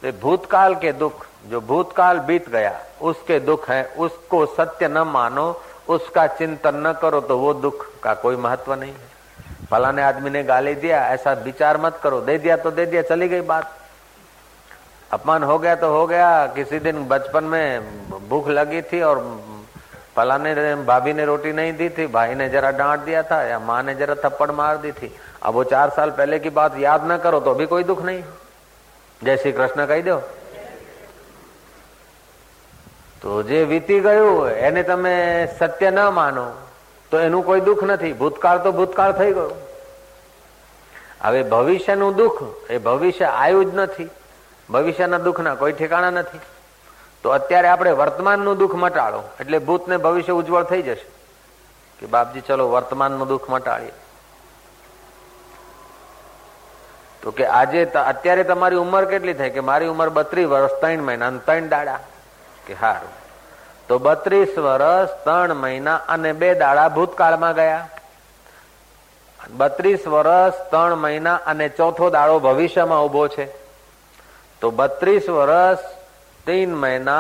तो 0.03 0.13
भूतकाल 0.21 0.75
के 0.75 0.93
दुख, 0.93 1.27
जो 1.47 1.61
भूतकाल 1.61 2.19
बीत 2.19 2.49
गया, 2.49 2.79
उसके 3.03 3.39
दुख 3.41 3.69
है, 3.71 3.85
उसको 3.99 4.45
सत्य 4.47 4.89
न 4.89 4.99
मानो, 4.99 5.63
उसका 5.89 6.27
चिंतन 6.27 6.87
न 6.87 6.93
करो 6.93 7.21
तो 7.21 7.39
वो 7.39 7.55
दुख 7.55 7.87
का 8.01 8.15
कोई 8.15 8.37
महत्व 8.37 8.75
नहीं 8.75 8.93
है। 8.93 9.67
फलाने 9.71 10.03
आदमी 10.03 10.31
ने 10.31 10.43
गाली 10.45 10.75
दिया, 10.75 11.07
ऐसा 11.07 11.33
विचार 11.35 11.77
मत 11.77 12.01
करो। 12.03 12.21
दे 12.21 12.39
दिया 12.39 12.57
तो 12.57 12.71
दे 12.71 12.87
दिया, 12.87 13.03
चली 13.03 13.29
गई 13.29 13.41
बात। 13.41 13.76
अपमान 15.16 15.44
हो 15.44 15.58
गया 15.60 15.76
तो 15.76 15.92
हो 15.92 16.06
गया 16.08 16.30
किसी 16.56 16.80
दिन 16.82 17.04
बचपन 17.08 17.44
में 17.46 18.30
भूख 18.30 18.48
लगी 18.50 18.82
थी 18.84 19.02
और 19.04 19.20
फलाने 20.16 20.76
भाभी 20.84 21.14
ने 21.14 21.26
रोटी 21.26 21.54
नहीं 21.54 21.74
दी 21.74 21.90
थी 21.92 22.08
भाई 22.10 22.36
ने 22.36 22.50
जरा 22.50 22.72
डांट 22.74 23.00
दिया 23.02 23.24
था 23.24 23.42
या 23.44 23.60
माँ 23.62 23.82
ने 23.84 23.96
जरा 23.96 24.16
थप्पड़ 24.24 24.52
मार 24.54 24.78
दी 24.78 24.92
थी 24.94 25.12
अब 25.44 25.54
वो 25.54 25.64
चार 25.66 25.90
साल 25.92 26.12
पहले 26.12 26.40
की 26.40 26.50
बात 26.52 26.78
याद 26.80 27.06
ना 27.06 27.18
करो 27.20 27.40
तो 27.40 27.54
अभी 27.54 27.66
कोई 27.68 27.84
दुख 27.86 28.04
नहीं 28.04 28.24
जय 29.22 29.38
श्री 29.38 29.52
कृष्ण 29.52 29.86
कही 29.86 30.02
दो 30.04 30.22
તો 33.22 33.44
જે 33.44 33.66
વીતી 33.66 34.00
ગયું 34.00 34.30
એને 34.60 34.84
તમે 34.84 35.16
સત્ય 35.50 35.90
ન 35.90 36.00
માનો 36.12 36.46
તો 37.12 37.20
એનું 37.20 37.44
કોઈ 37.44 37.62
દુઃખ 37.62 37.84
નથી 37.86 38.14
ભૂતકાળ 38.14 38.60
તો 38.60 38.72
ભૂતકાળ 38.72 39.14
થઈ 39.14 39.34
ગયો 39.34 39.52
હવે 41.24 41.44
ભવિષ્યનું 41.46 42.16
દુઃખ 42.16 42.42
એ 42.70 42.80
ભવિષ્ય 42.80 43.28
આવ્યું 43.34 43.68
જ 43.68 43.78
નથી 43.78 44.10
ભવિષ્યના 44.71 45.19
દુઃખના 45.19 45.55
કોઈ 45.55 45.73
ઠેકાણા 45.73 46.11
નથી. 46.11 46.41
તો 47.23 47.31
અત્યારે 47.31 47.69
આપણે 47.69 47.91
વર્તમાનનું 47.91 48.59
દુઃખ 48.59 48.75
મટાડો. 48.75 49.23
એટલે 49.41 49.59
ભૂત 49.59 49.89
ને 49.89 49.97
ભવિષ્ય 49.97 50.33
ઉજ્જવળ 50.33 50.63
થઈ 50.63 50.83
જશે. 50.83 51.07
કે 52.01 52.07
બાપજી, 52.07 52.41
ચલો 52.41 52.71
વર્તમાનનું 52.71 53.29
દુઃખ 53.29 53.51
મટાડીએ. 53.51 53.93
તો 57.23 57.31
કે 57.31 57.47
આજે 57.47 57.85
અત્યારે 57.85 58.45
તમારી 58.45 58.77
ઉંમર 58.77 59.05
કેટલી 59.05 59.35
થાય 59.35 59.51
કે 59.51 59.61
મારી 59.61 59.87
ઉંમર 59.87 60.09
બત્રીસ 60.09 60.47
વર્ષ, 60.47 60.73
ત્રણ 60.73 61.03
મહિના 61.03 61.27
અને 61.27 61.39
ત્રણ 61.39 61.69
દાડા. 61.69 61.99
કે 62.67 62.75
હારું. 62.75 63.11
તો 63.89 63.99
બત્રીસ 63.99 64.59
વર્ષ, 64.59 65.25
ત્રણ 65.25 65.55
મહિના 65.55 65.97
અને 65.97 66.33
બે 66.33 66.55
દાડા 66.55 66.89
ભૂતકાળમાં 66.89 67.55
ગયા. 67.55 67.89
બત્રીસ 69.51 70.07
વર્ષ, 70.07 70.71
ત્રણ 70.71 70.95
મહિના 70.95 71.35
અને 71.35 71.69
ચોથો 71.69 72.11
દાડો 72.11 72.39
ભવિષ્યમાં 72.39 73.05
ઊભો 73.05 73.29
છે. 73.29 73.66
तो 74.63 74.71
बत्तीस 74.71 75.29
वर्ष, 75.29 75.79
तीन 76.47 76.75
महीना, 76.75 77.17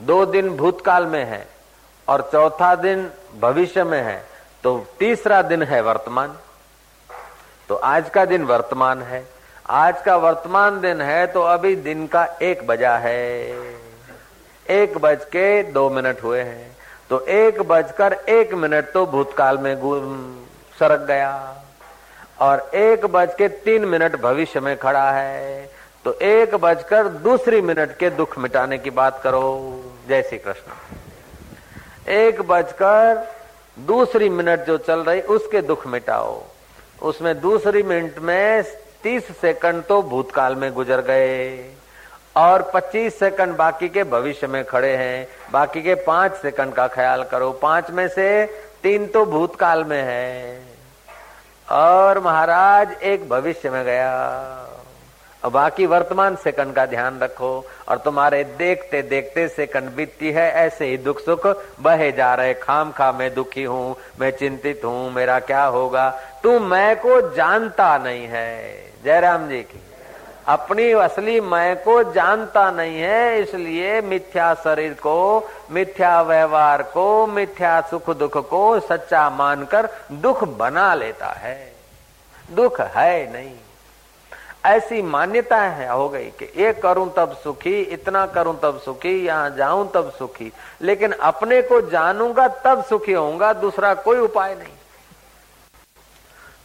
दो 0.00 0.24
दिन 0.26 0.56
भूतकाल 0.56 1.06
में 1.06 1.24
है 1.24 1.46
और 2.08 2.28
चौथा 2.32 2.74
दिन 2.74 3.10
भविष्य 3.40 3.84
में 3.84 4.02
है। 4.02 4.22
तो 4.62 4.78
तीसरा 4.98 5.42
दिन 5.42 5.62
है 5.62 5.80
वर्तमान। 5.80 6.36
तो 7.68 7.74
आज 7.74 8.10
का 8.10 8.24
दिन 8.24 8.44
वर्तमान 8.44 9.02
है। 9.02 9.26
आज 9.70 10.02
का 10.02 10.16
वर्तमान 10.16 10.80
दिन 10.80 11.00
है 11.00 11.26
तो 11.26 11.42
अभी 11.42 11.74
दिन 11.76 12.06
का 12.06 12.24
एक 12.42 12.66
बजा 12.66 12.96
है। 12.96 13.50
एक 14.70 14.98
बज 14.98 15.24
के 15.24 15.62
दो 15.62 15.88
मिनट 15.90 16.22
हुए 16.22 16.40
हैं। 16.40 16.76
तो 17.10 17.20
एक 17.20 17.62
बजकर 17.62 18.12
एक 18.12 18.54
मिनट 18.54 18.92
तो 18.92 19.06
भूतकाल 19.06 19.58
में 19.58 19.74
सरक 20.78 21.00
गया। 21.00 21.32
और 22.40 22.70
एक 22.74 23.06
बज 23.06 23.34
के 23.38 23.48
तीन 23.48 23.84
मिनट 23.84 24.20
भविष्य 24.20 24.60
में 24.60 24.76
खड़ा 24.76 25.10
है। 25.10 25.79
तो 26.04 26.12
एक 26.12 26.54
बजकर 26.54 27.08
दूसरी 27.08 27.60
मिनट 27.60 27.96
के 27.96 28.10
दुख 28.10 28.38
मिटाने 28.38 28.78
की 28.78 28.90
बात 28.90 29.20
करो। 29.22 29.80
जय 30.08 30.22
श्री 30.22 30.38
कृष्ण। 30.38 30.72
एक 32.12 32.42
बजकर 32.42 33.34
दूसरी 33.78 34.28
मिनट 34.28 34.60
जो 34.60 34.78
चल 34.78 35.00
रही, 35.00 35.20
उसके 35.20 35.60
दुख 35.60 35.86
मिटाओ। 35.86 36.42
उसमें 37.02 37.40
दूसरी 37.40 37.82
मिनट 37.82 38.18
में 38.18 38.62
तीस 39.02 39.40
सेकंड 39.40 39.84
तो 39.84 40.02
भूतकाल 40.02 40.54
में 40.54 40.72
गुजर 40.72 41.00
गए 41.00 41.74
और 42.36 42.70
25 42.74 43.18
सेकंड 43.18 43.56
बाकी 43.56 43.88
के 43.88 44.04
भविष्य 44.04 44.46
में 44.46 44.64
खड़े 44.64 44.96
हैं। 44.96 45.28
बाकी 45.52 45.82
के 45.82 45.94
पाँच 45.94 46.32
सेकंड 46.32 46.72
का 46.72 46.88
ख्याल 46.88 47.22
करो। 47.22 47.52
पाँच 47.52 47.90
में 47.90 48.08
से 48.08 48.46
तीन 48.82 49.06
तो 49.06 49.26
भूतकाल 49.26 49.84
में 49.84 50.02
है। 50.02 50.62
और 51.70 52.20
महाराज 52.20 52.92
एक 53.02 53.28
भविष्य 53.28 53.70
में 53.70 53.84
गया। 53.84 54.66
और 55.44 55.50
बाकी 55.50 55.86
वर्तमान 55.86 56.36
सेकंड 56.36 56.74
का 56.74 56.86
ध्यान 56.86 57.20
रखो 57.20 57.66
और 57.88 57.98
तुम्हारे 57.98 58.44
देखते 58.44 59.02
देखते 59.02 59.48
सेकंड 59.48 59.90
बीतती 59.90 60.30
है, 60.30 60.52
ऐसे 60.52 60.86
ही 60.86 60.96
दुख 60.96 61.20
सुख 61.20 61.46
बहे 61.80 62.12
जा 62.12 62.34
रहे। 62.34 62.54
खाम 62.54 62.92
खा 62.92 63.12
मैं 63.12 63.34
दुखी 63.34 63.62
हूँ, 63.62 63.96
मैं 64.20 64.30
चिंतित 64.30 64.84
हूँ, 64.84 65.12
मेरा 65.12 65.38
क्या 65.40 65.64
होगा? 65.64 66.10
तू 66.42 66.58
मैं 66.58 66.96
को 66.96 67.20
जानता 67.34 67.98
नहीं 67.98 68.26
है। 68.26 68.74
जयराम 69.04 69.48
जी 69.48 69.62
की। 69.62 69.82
अपनी 70.48 70.92
असली 70.92 71.40
मैं 71.40 71.76
को 71.76 72.02
जानता 72.12 72.70
नहीं 72.70 73.00
है, 73.00 73.42
इसलिए 73.42 74.00
मिथ्या 74.00 74.54
शरीर 74.54 74.92
को, 74.92 75.48
मिथ्या 75.70 76.22
व्यवहार 76.22 76.82
को, 76.82 77.26
मिथ्या 77.26 77.80
सुख 77.80 78.10
दुख 78.10 78.36
को 78.50 78.80
सच्चा 78.80 79.30
मानकर 79.30 79.88
दुख 80.12 80.44
बना 80.44 80.94
लेता 80.94 81.26
है। 81.26 81.72
दुख 82.52 82.80
है 82.80 83.32
नहीं। 83.32 83.54
ऐसी 84.64 85.00
मान्यता 85.02 85.56
है, 85.56 85.88
हो 85.90 86.08
गई 86.08 86.30
कि 86.38 86.44
ये 86.56 86.72
करूँ 86.72 87.12
तब 87.16 87.36
सुखी, 87.44 87.80
इतना 87.82 88.26
करूँ 88.26 88.58
तब 88.62 88.80
सुखी, 88.80 89.14
यहाँ 89.26 89.50
जाऊँ 89.50 89.90
तब 89.94 90.10
सुखी। 90.10 90.52
लेकिन 90.82 91.12
अपने 91.12 91.62
को 91.62 91.80
जानूँगा 91.80 92.48
तब 92.64 92.84
सुखी 92.84 93.12
होऊँगा, 93.12 93.52
दूसरा 93.52 93.94
कोई 93.94 94.18
उपाय 94.18 94.54
नहीं। 94.54 94.74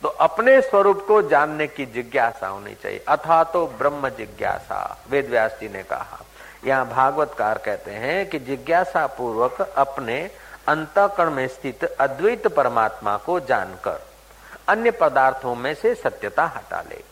तो 0.01 0.07
अपने 0.07 0.59
स्वरूप 0.61 1.05
को 1.07 1.21
जानने 1.21 1.67
की 1.67 1.85
जिज्ञासा 1.85 2.47
होनी 2.47 2.73
चाहिए। 2.73 3.03
अथा 3.07 3.43
तो 3.43 3.65
ब्रह्म 3.67 4.09
जिज्ञासा, 4.09 4.97
वेद 5.09 5.29
व्यास 5.29 5.57
जी 5.61 5.69
ने 5.69 5.83
कहा। 5.83 6.19
यहाँ 6.65 6.89
भागवतकार 6.89 7.57
कहते 7.57 7.91
हैं 7.91 8.29
कि 8.29 8.39
जिज्ञासा 8.39 9.05
पूर्वक 9.07 9.61
अपने 9.61 10.21
अंतकरण 10.67 11.31
में 11.31 11.47
स्थित 11.47 11.83
अद्वैत 11.83 12.47
परमात्मा 12.47 13.17
को 13.17 13.39
जानकर 13.39 14.05
अन्य 14.67 14.91
पदार्थों 14.91 15.55
में 15.55 15.73
से 15.73 15.95
सत्यता 15.95 16.45
हटा 16.45 16.81
ले। 16.81 17.03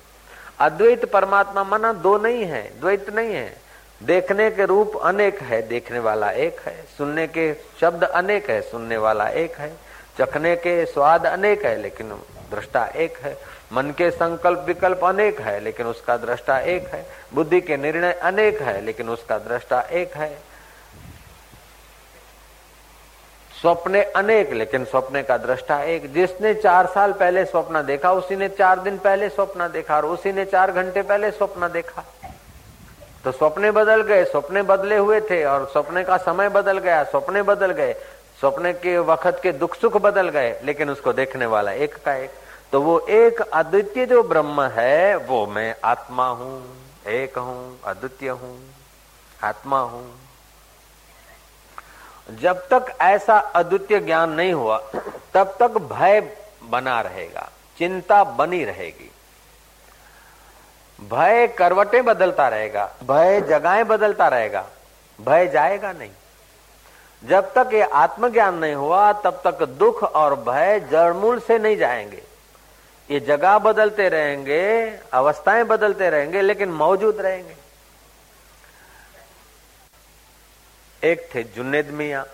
अद्वैत 0.63 1.05
परमात्मा 1.05 1.63
मना 1.63 1.93
दो 1.93 2.17
नहीं 2.17 2.43
है, 2.43 2.79
द्वैत 2.79 3.09
नहीं 3.09 3.33
है। 3.33 3.57
देखने 4.03 4.51
के 4.51 4.65
रूप 4.65 4.95
अनेक 4.97 5.39
है, 5.41 5.61
देखने 5.67 5.99
वाला 5.99 6.31
एक 6.31 6.59
है। 6.59 6.85
सुनने 6.97 7.27
के 7.27 7.53
शब्द 7.81 8.03
अनेक 8.03 8.49
है, 8.49 8.61
सुनने 8.61 8.97
वाला 8.97 9.27
एक 9.27 9.55
है। 9.55 9.71
चखने 10.19 10.55
के 10.55 10.85
स्वाद 10.85 11.25
अनेक 11.25 11.65
है, 11.65 11.81
लेकिन 11.81 12.09
दृष्टा 12.51 12.85
एक 12.85 13.17
है। 13.17 13.37
मन 13.73 13.91
के 13.97 14.11
संकल्प 14.11 14.63
विकल्प 14.67 15.03
अनेक 15.03 15.41
है, 15.41 15.59
लेकिन 15.59 15.85
उसका 15.85 16.17
दृष्टा 16.17 16.59
एक 16.59 16.87
है। 16.87 17.05
बुद्धि 17.33 17.61
के 17.61 17.77
निर्णय 17.77 18.13
अनेक 18.13 18.61
है, 18.61 18.81
लेकिन 18.81 19.09
उसका 19.09 19.37
दृष्टा 19.37 19.81
एक 19.81 20.13
है। 20.13 20.52
स्वप्ने 23.63 24.01
अनेक, 24.03 24.51
लेकिन 24.53 24.85
स्वप्ने 24.85 25.21
का 25.23 25.37
दृष्टा 25.37 25.79
एक। 25.81 26.11
जिसने 26.13 26.53
चार 26.53 26.85
साल 26.85 27.11
पहले 27.11 27.43
स्वप्न 27.45 27.81
देखा, 27.81 28.11
उसी 28.11 28.35
ने 28.35 28.49
चार 28.49 28.79
दिन 28.79 28.97
पहले 28.97 29.29
स्वप्न 29.29 29.67
देखा, 29.67 29.97
और 29.97 30.05
उसी 30.05 30.31
ने 30.31 30.45
चार 30.45 30.71
घंटे 30.71 31.01
पहले 31.01 31.29
स्वप्न 31.31 31.67
देखा। 31.67 32.03
तो 33.25 33.31
सपने 33.31 33.71
बदल 33.71 34.01
गए 34.01 34.25
सपने 34.25 34.61
बदले 34.61 34.97
हुए 34.97 35.19
थे, 35.21 35.43
और 35.45 35.65
सपने 35.73 36.03
का 36.03 36.17
समय 36.17 36.49
बदल 36.49 36.77
गया 36.77 37.03
सपने 37.03 37.41
बदल 37.41 37.71
गए। 37.71 37.93
सपने 38.41 38.73
के 38.73 38.97
वक्त 38.97 39.39
के 39.43 39.51
दुख 39.51 39.75
सुख 39.75 39.97
बदल 39.97 40.29
गए, 40.29 40.55
लेकिन 40.63 40.89
उसको 40.89 41.13
देखने 41.13 41.45
वाला 41.45 41.71
एक 41.71 41.95
का 41.95 42.15
एक। 42.15 42.31
तो 42.71 42.81
वो 42.81 42.99
एक 42.99 43.41
अद्वितीय 43.41 44.05
जो 44.05 44.23
ब्रह्म 44.23 44.61
है, 44.71 45.15
वो 45.15 45.45
मैं 45.47 45.75
आत्मा 45.83 46.27
हूँ, 46.27 46.61
एक 47.07 47.37
हूँ, 47.37 47.79
अद्वितीय 47.85 48.29
हूँ, 48.29 48.57
आत्मा 49.43 49.79
हूँ। 49.79 50.05
जब 52.31 52.67
तक 52.67 52.85
ऐसा 53.01 53.37
अद्वितीय 53.37 53.99
ज्ञान 53.99 54.29
नहीं 54.29 54.53
हुआ, 54.53 54.77
तब 55.33 55.55
तक 55.59 55.71
भय 55.71 56.37
बना 56.63 57.01
रहेगा, 57.01 57.49
चिंता 57.77 58.23
बनी 58.23 58.63
रहेगी। 58.65 59.11
भय 60.99 61.47
करवटे 61.47 62.01
बदलता 62.01 62.47
रहेगा, 62.47 62.85
भय 63.03 63.41
जगहें 63.41 63.87
बदलता 63.87 64.27
रहेगा, 64.27 64.65
भय 65.21 65.47
जाएगा 65.47 65.91
नहीं। 65.91 66.11
जब 67.23 67.53
तक 67.53 67.69
ये 67.73 67.81
आत्मज्ञान 67.81 68.55
नहीं 68.55 68.73
हुआ, 68.73 69.13
तब 69.13 69.41
तक 69.43 69.63
दुख 69.63 70.03
और 70.03 70.35
भय 70.35 70.79
जड़मूल 70.91 71.39
से 71.39 71.59
नहीं 71.59 71.77
जाएँगे। 71.77 72.23
ये 73.11 73.19
जगह 73.19 73.57
बदलते 73.57 74.09
रहेंगे, 74.09 74.93
अवस्थाएँ 75.13 75.63
बदलते 75.63 76.09
रहेंगे, 76.09 76.41
लेकिन 76.41 76.69
मौजूद 76.69 77.21
रहेंगे। 77.21 77.62
एक 81.03 81.29
थे 81.35 81.43
जुनेद 81.45 81.89
मिया। 81.91 82.25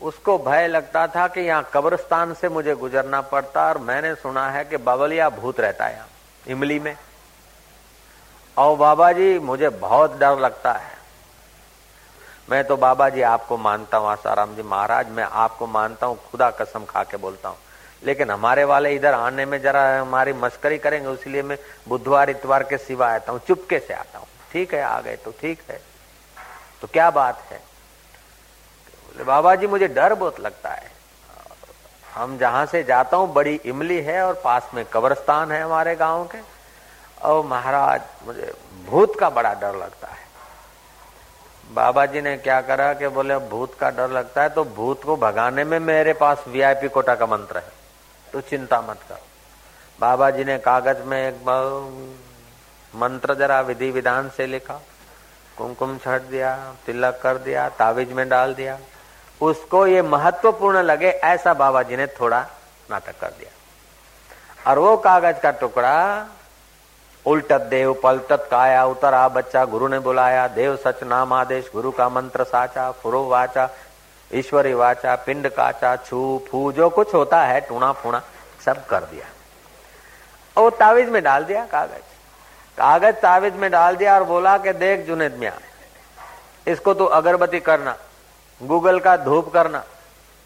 उसको 0.00 0.36
भय 0.38 0.66
लगता 0.68 1.06
था 1.06 1.26
कि 1.28 1.40
यहाँ 1.40 1.70
कब्रस्तान 1.74 2.32
से 2.34 2.48
मुझे 2.48 2.74
गुजरना 2.74 3.20
पड़ता 3.22 3.66
और 3.68 3.78
मैंने 3.78 4.14
सुना 4.14 4.48
है 4.50 4.64
कि 4.64 4.76
बाबलिया 4.78 5.28
भूत 5.30 5.60
रहता 5.60 5.86
है 5.86 5.94
यहाँ, 5.94 6.08
इमली 6.46 6.78
में। 6.78 6.96
और 8.56 8.76
बाबा 8.76 9.10
जी, 9.12 9.38
मुझे 9.38 9.68
बहुत 9.68 10.18
डर 10.18 10.38
लगता 10.38 10.72
है। 10.72 10.94
मैं 12.50 12.62
तो 12.64 12.76
बाबा 12.76 13.08
जी, 13.08 13.22
आपको 13.22 13.56
मानता 13.58 13.96
हूँ, 13.96 14.08
आसाराम 14.08 14.54
जी 14.56 14.62
महाराज, 14.64 15.08
मैं 15.08 15.24
आपको 15.24 15.66
मानता 15.66 16.06
हूँ, 16.06 16.18
खुदा 16.30 16.50
कसम 16.52 16.84
खा 16.84 17.02
के 17.04 17.16
बोलता 17.16 17.48
हूँ। 17.48 17.58
लेकिन 18.02 18.30
हमारे 18.30 18.64
वाले 18.64 18.94
इधर 18.94 19.14
आने 19.14 19.46
में 19.46 19.60
जरा 19.62 19.82
हमारी 20.00 20.32
मस्करी 20.34 20.78
करेंगे 20.78 21.12
इसलिए 21.12 21.42
मैं 21.42 21.58
बुधवार, 21.88 22.30
इतवार 22.30 22.62
के 22.62 22.78
सिवा 22.78 23.08
आता 23.08 23.32
हूँ, 23.32 23.40
चुपके 23.48 23.78
से 23.78 23.94
आता 23.94 24.18
हूँ। 24.18 24.26
ठीक 24.52 24.74
है, 24.74 24.82
आ 24.82 25.00
गए 25.00 25.16
तो 25.16 25.30
ठीक 25.30 25.62
है। 25.70 25.80
तो 26.80 26.86
क्या 26.86 27.10
बात 27.10 27.42
है? 27.50 27.58
बोले 29.06 29.24
बाबा 29.24 29.54
जी 29.54 29.66
मुझे 29.66 29.88
डर 29.88 30.14
बहुत 30.14 30.40
लगता 30.40 30.70
है। 30.70 30.90
हम 32.14 32.36
जहाँ 32.38 32.64
से 32.66 32.82
जाता 32.82 33.16
हूँ, 33.16 33.32
बड़ी 33.32 33.54
इमली 33.64 34.00
है 34.02 34.22
और 34.22 34.40
पास 34.44 34.70
में 34.74 34.84
कब्रस्तान 34.84 35.52
है 35.52 35.62
हमारे 35.62 35.94
गाँव 35.96 36.24
के। 36.26 36.38
और 37.22 37.44
महाराज, 37.46 38.00
मुझे 38.26 38.52
भूत 38.86 39.18
का 39.18 39.30
बड़ा 39.30 39.52
डर 39.54 39.76
लगता 39.76 40.08
है। 40.08 40.24
बाबा 41.70 42.04
जी 42.06 42.20
ने 42.20 42.36
क्या 42.36 42.60
करा 42.60 42.92
कि 42.94 43.08
बोले 43.08 43.36
भूत 43.48 43.74
का 43.74 43.90
डर 43.90 44.10
लगता 44.10 44.42
है 44.42 44.48
तो 44.48 44.64
भूत 44.64 45.04
को 45.04 45.16
भगाने 45.16 45.64
में 45.64 45.78
मेरे 45.80 46.12
पास 46.12 46.44
वीआईपी 46.48 46.88
कोटा 46.88 47.14
का 47.14 47.26
मंत्र 47.26 47.58
है। 47.58 47.72
तो 48.32 48.40
चिंता 48.40 48.80
मत 48.80 49.00
कर। 49.08 49.20
बाबा 49.98 50.30
जी 50.30 50.44
ने 50.44 50.58
कागज़ 50.58 51.02
में 51.02 51.18
एक 51.28 51.44
मंत्र 52.96 53.34
जरा 53.34 53.60
विधि 53.60 53.90
विधान 53.90 54.30
से 54.30 54.46
लिखा। 54.46 54.80
कुमकुम 55.58 55.98
छट 55.98 56.22
दिया, 56.22 56.74
तिलक 56.86 57.20
कर 57.22 57.38
दिया, 57.38 57.68
ताविज 57.68 58.12
में 58.12 58.28
डाल 58.28 58.54
दिया। 58.54 58.78
उसको 59.40 59.86
ये 59.86 60.02
महत्वपूर्ण 60.02 60.78
लगे, 60.78 61.10
ऐसा 61.10 61.54
बाबा 61.54 61.82
जी 61.82 61.96
ने 61.96 62.06
थोड़ा 62.06 62.46
नाटक 62.90 63.20
कर 63.20 63.28
दिया। 63.28 63.50
और 64.70 64.78
वो 64.78 64.96
कागज़ 64.96 65.36
का 65.36 65.50
टुकड़ा, 65.50 66.26
उल्टत 67.26 67.60
देव, 67.60 68.00
पलटत 68.02 68.48
काया, 68.50 68.84
उतर 68.84 69.28
बच्चा, 69.28 69.64
गुरु 69.64 69.88
ने 69.88 69.98
बुलाया, 69.98 70.48
देव 70.48 70.76
सच 70.76 71.02
नाम 71.02 71.32
आदेश, 71.32 71.70
गुरु 71.72 71.90
का 71.90 72.08
मंत्र 72.08 72.44
साचा, 72.44 72.92
फुरो 72.92 73.26
वाचा, 73.26 73.68
ईश्वरी 74.34 74.74
वाचा, 74.74 75.16
पिंड 75.16 75.48
काचा, 75.48 75.96
छू, 75.96 76.42
फू, 76.50 76.72
जो 76.72 76.90
कुछ 76.90 77.14
होता 77.14 77.42
है 77.42 77.60
टूणा 77.60 77.92
फूणा 77.92 78.22
सब 78.64 78.86
कर 78.86 79.00
दिया। 79.00 79.26
और 80.62 80.70
तावीज 80.70 81.08
में 81.08 81.22
डाल 81.22 81.44
दिया 81.44 81.66
कागज़। 81.66 82.05
कागज़ 82.78 83.14
तावीज 83.16 83.54
में 83.54 83.70
डाल 83.70 83.96
दिया 83.96 84.14
और 84.14 84.24
बोला 84.24 84.56
कि 84.58 84.72
देख 84.74 85.06
जुनेद 85.06 85.36
मिया, 85.36 85.52
इसको 86.66 86.94
तो 86.94 87.04
अगरबत्ती 87.16 87.60
करना, 87.62 87.96
गूगल 88.60 88.98
का 89.00 89.16
धूप 89.18 89.52
करना, 89.52 89.82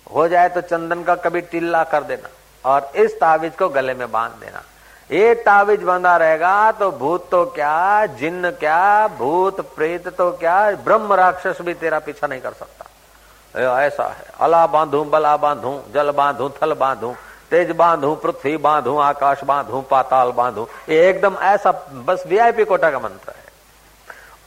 हो 0.07 0.27
जाए 0.29 0.49
तो 0.49 0.61
चंदन 0.63 1.03
का 1.05 1.15
कभी 1.19 1.41
टिल्ला 1.43 1.83
कर 1.87 2.03
देना 2.05 2.29
और 2.65 2.91
इस 2.97 3.19
तावीज 3.21 3.55
को 3.57 3.69
गले 3.71 3.95
में 3.95 4.11
बाँध 4.13 4.33
देना। 4.41 4.63
ये 5.11 5.35
तावीज 5.37 5.83
बंधा 5.83 6.17
रहेगा 6.17 6.71
तो 6.73 6.91
भूत 6.93 7.31
तो 7.31 7.45
क्या, 7.47 8.07
जिन्न 8.15 8.51
क्या, 8.53 9.07
भूत, 9.19 9.61
प्रेत 9.77 10.09
तो 10.09 10.31
क्या, 10.33 10.71
ब्रह्म 10.85 11.13
राक्षस 11.15 11.61
भी 11.61 11.75
तेरा 11.75 11.99
पीछा 12.01 12.27
नहीं 12.27 12.41
कर 12.41 12.53
सकता। 12.53 13.81
ऐसा 13.81 14.07
है। 14.09 14.25
अला 14.41 14.67
बांधू, 14.69 15.03
बला 15.05 15.37
बांधू, 15.39 15.81
जल 15.95 16.11
बांधू, 16.13 16.49
थल 16.63 16.75
बांधू 16.75 17.15
तेज 17.51 17.71
बांधू, 17.71 18.15
पृथ्वी 18.15 18.57
बांधू, 18.57 18.97
आकाश 18.99 19.45
बांधू, 19.45 19.81
पाताल 19.81 20.31
बांधू। 20.31 20.69
ये 20.89 21.09
एकदम 21.11 21.37
ऐसा 21.37 21.73
बस 21.93 22.25
वीआईपी 22.27 22.65
कोटा 22.65 22.91
का 22.91 22.99
मंत्र 22.99 23.33
है। 23.37 23.49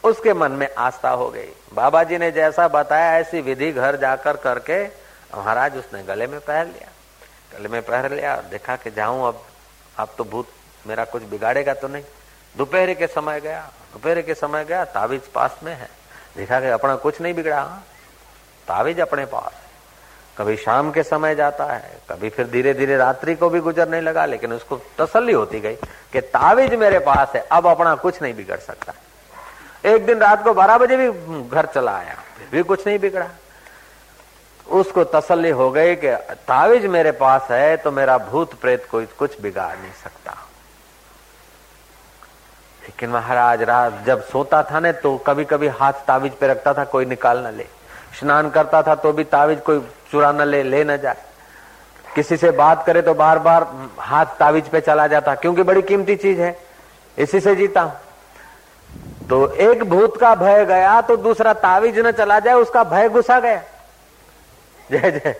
उसके 0.03 0.33
मन 0.33 0.51
में 0.51 0.75
आस्था 0.75 1.09
हो 1.09 1.29
गई। 1.29 1.49
बाबा 1.73 2.03
जी 2.03 2.17
ने 2.17 2.31
जैसा 2.31 2.67
बताया, 2.67 3.17
ऐसी 3.17 3.41
विधि 3.41 3.71
घर 3.71 3.95
जाकर 3.95 4.37
करके 4.37 4.83
महाराज 5.37 5.77
उसने 5.77 6.03
गले 6.03 6.27
में 6.27 6.39
पहन 6.39 6.65
लिया। 6.65 6.89
गले 7.57 7.69
में 7.69 7.81
पहन 7.81 8.13
लिया 8.13 8.35
और 8.35 8.43
देखा 8.43 8.75
कि 8.75 8.91
जाऊँ 8.91 9.27
अब 9.27 9.41
अब 9.97 10.09
तो 10.17 10.23
भूत 10.23 10.47
मेरा 10.87 11.05
कुछ 11.05 11.23
बिगाड़ेगा 11.23 11.73
तो 11.73 11.87
नहीं। 11.87 12.03
दोपहर 12.57 12.93
के 12.93 13.07
समय 13.07 13.39
गया। 13.39 13.61
दोपहर 13.93 14.21
के 14.21 14.33
समय 14.33 14.65
गया, 14.65 14.85
तावीज 14.85 15.21
पास 15.21 15.59
में 15.63 15.75
है। 15.75 15.89
देखा 16.37 16.59
कि 16.59 16.67
अपना 16.67 16.95
कुछ 16.95 17.21
नहीं 17.21 17.33
बिगड़ा। 17.33 17.63
तावीज 18.67 18.99
अपने 18.99 19.25
पास। 19.25 19.62
कभी 20.37 20.55
शाम 20.57 20.91
के 20.91 21.03
समय 21.03 21.35
जाता 21.35 21.65
है, 21.65 21.91
कभी 22.09 22.29
फिर 22.29 22.47
धीरे 22.47 22.73
धीरे 22.73 22.95
रात्रि 22.97 23.35
को 23.35 23.49
भी 23.49 23.59
गुजरने 23.59 23.99
लगा, 24.01 24.25
लेकिन 24.25 24.53
उसको 24.53 24.79
तसल्ली 24.99 25.33
होती 25.33 25.59
गई 25.59 25.75
कि 26.13 26.21
तावीज 26.21 26.73
मेरे 26.75 26.99
पास 27.01 27.35
है, 27.35 27.41
अब 27.51 27.67
अपना 27.67 27.93
कुछ 27.95 28.21
नहीं 28.21 28.33
बिगड़ 28.33 28.59
सकता। 28.59 28.93
एक 29.85 30.05
दिन 30.05 30.19
रात 30.19 30.43
को 30.43 30.53
बारह 30.53 30.77
बजे 30.77 30.97
भी 30.97 31.09
घर 31.49 31.65
चला 31.65 31.91
आया, 31.91 32.15
फिर 32.37 32.47
भी 32.51 32.63
कुछ 32.63 32.87
नहीं 32.87 32.99
बिगड़ा। 32.99 33.27
उसको 34.67 35.03
तसल्ली 35.03 35.49
हो 35.51 35.69
गई 35.71 35.95
कि 35.95 36.15
तावीज 36.47 36.85
मेरे 36.87 37.11
पास 37.13 37.47
है 37.51 37.75
तो 37.77 37.91
मेरा 37.91 38.17
भूत 38.19 38.53
प्रेत 38.53 38.87
कोई 38.91 39.05
कुछ 39.17 39.39
बिगाड़ 39.41 39.75
नहीं 39.75 39.91
सकता। 39.93 40.31
लेकिन 42.83 43.09
महाराज, 43.09 43.61
रात 43.63 44.03
जब 44.05 44.23
सोता 44.23 44.63
था 44.63 44.79
ना 44.79 44.91
तो 44.93 45.15
कभी 45.17 45.45
कभी 45.45 45.67
हाथ 45.69 46.05
तावीज 46.07 46.33
पे 46.33 46.47
रखता 46.47 46.73
था, 46.73 46.83
कोई 46.85 47.05
निकाल 47.05 47.39
ना 47.39 47.49
ले। 47.49 47.67
स्नान 48.13 48.49
करता 48.49 48.81
था 48.83 48.95
तो 48.95 49.11
भी 49.13 49.23
तावीज 49.25 49.59
कोई 49.61 49.79
चुरा 50.11 50.31
न 50.31 50.41
ले 50.41 50.63
ले 50.63 50.83
न 50.83 50.97
जाए। 50.97 51.17
किसी 52.15 52.37
से 52.37 52.51
बात 52.53 52.85
करे 52.85 53.01
तो 53.01 53.13
बार 53.13 53.39
बार 53.39 53.67
हाथ 53.99 54.25
तावीज 54.39 54.67
पे 54.67 54.81
चला 54.81 55.07
जाता, 55.07 55.35
क्योंकि 55.35 55.63
बड़ी 55.63 55.81
कीमती 55.81 56.15
चीज़ 56.15 56.41
है। 56.41 56.57
इसी 57.17 57.39
से 57.39 57.55
जीता 57.55 57.81
हूँ। 57.81 57.93
तो 59.29 59.47
एक 59.47 59.83
भूत 59.83 60.19
का 60.19 60.33
भय 60.35 60.65
गया 60.65 60.99
तो 61.01 61.17
दूसरा 61.17 61.53
तावीज 61.55 61.99
न 61.99 62.11
चला 62.11 62.39
जाए, 62.39 62.53
उसका 62.55 62.83
भय 62.83 63.09
घुसा 63.09 63.39
गया। 63.39 63.61
जय 64.89 65.11
जय 65.11 65.35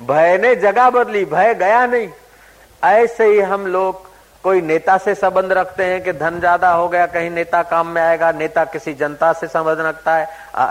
भय 0.00 0.38
ने 0.38 0.54
जगह 0.56 0.90
बदली, 0.90 1.24
भय 1.24 1.54
गया 1.54 1.86
नहीं। 1.86 2.08
ऐसे 2.82 3.24
ही 3.24 3.40
हम 3.42 3.66
लोग 3.66 4.05
कोई 4.46 4.60
नेता 4.62 4.96
से 4.98 5.14
संबंध 5.14 5.52
रखते 5.52 5.84
हैं 5.84 6.02
कि 6.02 6.12
धन 6.12 6.38
ज़्यादा 6.40 6.70
हो 6.70 6.86
गया, 6.88 7.06
कहीं 7.06 7.30
नेता 7.30 7.62
काम 7.64 7.86
में 7.88 8.00
आएगा, 8.02 8.30
नेता 8.32 8.64
किसी 8.66 8.92
जनता 8.94 9.32
से 9.32 9.46
संबंध 9.48 9.80
रखता 9.80 10.14
है 10.14 10.28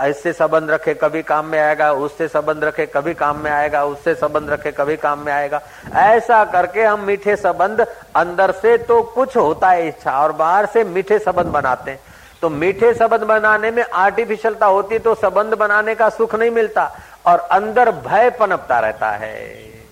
ऐसे 0.08 0.32
संबंध 0.32 0.70
रखे 0.70 0.94
कभी 0.94 1.22
काम 1.22 1.46
में 1.46 1.58
आएगा, 1.60 1.92
उससे 1.94 2.28
संबंध 2.28 2.64
रखे 2.64 2.86
कभी 2.86 3.14
काम 3.14 3.40
में 3.40 3.50
आएगा, 3.50 3.84
उससे 3.84 4.14
संबंध 4.14 4.50
रखे 4.50 4.72
कभी 4.72 4.96
काम 4.96 5.18
में 5.18 5.32
आएगा। 5.32 5.60
ऐसा 5.96 6.42
करके 6.46 6.84
हम 6.84 7.04
मीठे 7.06 7.36
संबंध 7.36 7.86
अंदर 8.16 8.52
से 8.54 8.76
तो 8.80 9.02
कुछ 9.04 9.36
होता 9.36 9.70
है 9.70 9.86
इच्छा, 9.88 10.18
और 10.18 10.32
बाहर 10.32 10.66
से 10.66 10.84
मीठे 10.86 11.18
संबंध 11.18 11.52
बनाते 11.52 11.90
हैं। 11.90 12.00
तो 12.42 12.50
मीठे 12.50 12.94
संबंध 12.94 13.24
बनाने 13.26 13.70
में 13.70 13.84
आर्टिफिशियलता 13.84 14.66
होती 14.68 14.98
तो 15.00 15.14
संबंध 15.16 15.54
बनाने 15.56 15.94
का 15.94 16.08
सुख 16.10 16.34
नहीं 16.34 16.50
मिलता, 16.52 16.90
और 17.26 17.48
अंदर 17.52 17.90
भय 18.02 18.30
पनपता 18.40 18.80
रहता 18.80 19.10
है। 19.12 19.34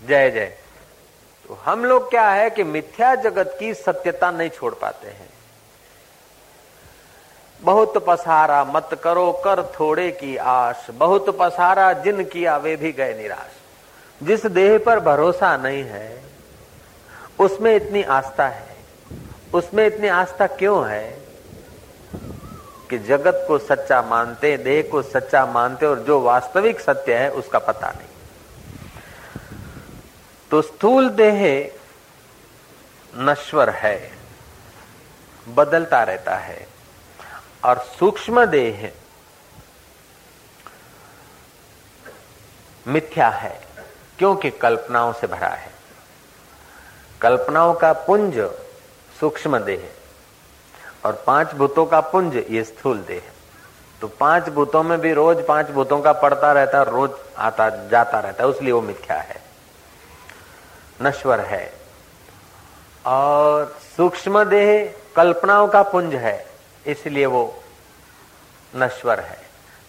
जय 0.09 0.31
जय। 0.31 0.53
तो 1.55 1.61
हम 1.65 1.85
लोग 1.85 2.11
क्या 2.11 2.29
है 2.29 2.51
कि 2.51 2.65
मिथ्या 2.65 3.15
जगत 3.15 3.57
की 3.61 3.75
सत्यता 3.75 4.31
नहीं 4.31 4.51
छोड़ 4.51 4.75
पाते 4.75 5.09
हैं। 5.09 5.29
बहुत 7.63 8.05
पसारा 8.07 8.65
मत 8.65 9.01
करो, 9.05 9.33
कर 9.33 9.63
थोड़े 9.63 10.11
की 10.11 10.37
आश। 10.37 10.87
बहुत 10.91 11.39
पसारा 11.39 11.93
जिन 11.93 12.25
किया 12.25 12.57
वे 12.57 12.77
भी 12.77 12.93
गए 12.93 13.15
निराश। 13.15 13.53
जिस 14.23 14.47
देह 14.47 14.79
पर 14.87 15.01
भरोसा 15.01 15.57
नहीं 15.57 15.83
है, 15.83 16.23
उसमें 17.39 17.77
इतनी 17.77 18.03
आस्था 18.03 18.47
है। 18.47 18.77
उसमें 19.55 19.87
इतनी 19.87 20.09
आस्था 20.09 20.47
क्यों 20.47 20.89
है 20.89 21.19
कि 22.91 22.99
जगत 22.99 23.45
को 23.49 23.59
सच्चा 23.59 24.03
मानते, 24.03 24.57
देह 24.57 24.89
को 24.91 25.03
सच्चा 25.03 25.47
मानते 25.47 25.87
और 25.87 25.99
जो 25.99 26.21
वास्तविक 26.21 26.81
सत्य 26.81 27.15
है 27.15 27.31
उसका 27.31 27.59
पता 27.59 27.89
नहीं। 27.89 28.09
तो 30.51 30.63
स्थूल 30.63 31.09
देह 31.11 31.43
नश्वर 33.13 33.71
है, 33.71 34.11
बदलता 35.47 36.03
रहता 36.03 36.37
है। 36.37 36.67
और 37.65 37.79
सूक्ष्म 37.99 38.45
देह 38.47 38.91
मिथ्या 42.87 43.29
है, 43.29 43.61
क्योंकि 44.19 44.51
कल्पनाओं 44.53 45.13
से 45.13 45.27
भरा 45.27 45.49
है। 45.49 45.73
कल्पनाओं 47.21 47.75
का 47.75 47.93
पुंज 48.07 48.39
सूक्ष्म 49.21 49.59
देह 49.61 49.89
और 51.05 51.23
पाँच 51.27 51.55
भूतों 51.55 51.87
का 51.87 52.01
पुंज 52.03 52.37
ये 52.37 52.65
स्थूल 52.65 52.99
देह 52.99 53.23
तो 54.01 54.09
पाँच 54.11 54.49
भूतों 54.49 54.83
में 54.83 54.99
भी 55.01 55.13
रोज 55.13 55.47
पाँच 55.47 55.71
भूतों 55.71 56.01
का 56.03 56.13
पड़ता 56.13 56.53
रहता 56.53 56.79
है, 56.79 56.85
रोज 56.85 57.11
आता, 57.39 57.69
जाता 57.89 58.21
रहता 58.21 58.43
है, 58.45 58.49
उसलिए 58.49 58.73
वो 58.73 58.81
मिथ्या 58.81 59.17
है। 59.19 59.43
नश्वर 60.99 61.41
है। 61.41 61.73
और 63.05 63.77
सूक्ष्म 63.97 64.45
देह 64.45 64.95
कल्पनाओं 65.17 65.69
का 65.69 65.83
पुंज 65.83 66.15
है, 66.15 66.47
इसलिए 66.87 67.27
वो 67.27 67.43
नश्वर 68.73 69.21
है। 69.21 69.39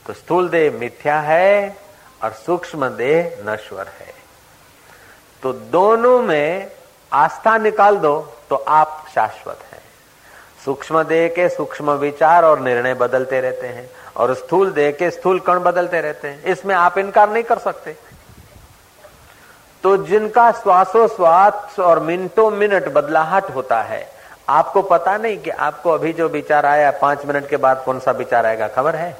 तो 0.05 0.13
स्थूल 0.13 0.49
देह 0.49 0.71
मिथ्या 0.71 1.19
है 1.19 1.77
और 2.23 2.31
सूक्ष्म 2.35 2.89
देह 2.89 3.37
नश्वर 3.45 3.87
है। 3.99 4.13
तो 5.43 5.53
दोनों 5.53 6.21
में 6.21 6.71
आस्था 7.11 7.57
निकाल 7.57 7.97
दो 7.97 8.19
तो 8.49 8.55
आप 8.55 9.05
शाश्वत 9.15 9.59
हैं। 9.71 9.81
सूक्ष्म 10.65 11.03
देह 11.03 11.27
के 11.27 11.47
सूक्ष्म 11.49 11.91
विचार 11.91 12.45
और 12.45 12.59
निर्णय 12.59 12.93
बदलते 12.93 13.39
रहते 13.41 13.67
हैं, 13.67 13.89
और 14.17 14.33
स्थूल 14.33 14.71
देह 14.71 14.91
के 14.91 15.09
स्थूल 15.11 15.39
कण 15.39 15.59
बदलते 15.59 16.01
रहते 16.01 16.27
हैं। 16.27 16.43
इसमें 16.43 16.75
आप 16.75 16.97
इनकार 16.97 17.29
नहीं 17.29 17.43
कर 17.43 17.59
सकते। 17.59 17.95
तो 19.85 19.97
जिनका 19.97 20.51
श्वासोश्वास 20.51 21.79
और 21.79 21.99
मिनटों 21.99 22.51
मिनट 22.51 22.93
बदलाहट 22.93 23.49
होता 23.55 23.81
है, 23.81 24.09
आपको 24.49 24.81
पता 24.81 25.17
नहीं 25.17 25.37
कि 25.37 25.49
आपको 25.49 25.91
अभी 25.91 26.13
जो 26.13 26.27
विचार 26.27 26.65
आया, 26.65 26.91
पाँच 26.91 27.25
मिनट 27.25 27.49
के 27.49 27.57
बाद 27.57 27.83
कौन 27.85 27.99
सा 27.99 28.11
विचार 28.11 28.45
आएगा, 28.45 28.67
खबर 28.67 28.95
है? 28.95 29.17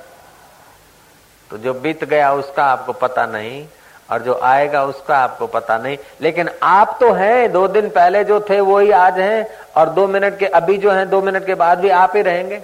तो 1.52 1.58
जो 1.58 1.74
बीत 1.74 2.04
गया 2.04 2.34
उसका 2.34 2.66
आपको 2.66 2.94
पता 2.94 3.26
नहीं, 3.26 3.68
और 4.12 4.22
जो 4.22 4.40
आएगा 4.44 4.84
उसका 4.84 5.18
आपको 5.18 5.48
पता 5.48 5.78
नहीं। 5.78 5.98
लेकिन 6.22 6.50
आप 6.64 6.98
तो 7.00 7.12
हैं, 7.12 7.52
दो 7.52 7.68
दिन 7.68 7.90
पहले 7.90 8.24
जो 8.24 8.40
थे 8.40 8.60
वो 8.60 8.80
ही 8.80 8.92
आज 8.92 9.20
हैं, 9.20 9.48
और 9.78 9.90
दो 9.90 10.08
मिनट 10.08 10.40
के, 10.40 10.46
अभी 10.46 10.78
जो 10.78 10.92
हैं, 10.92 11.10
दो 11.10 11.22
मिनट 11.22 11.46
के 11.46 11.54
बाद 11.54 11.80
भी 11.80 11.90
आप 11.90 12.16
ही 12.16 12.22
रहेंगे। 12.22 12.62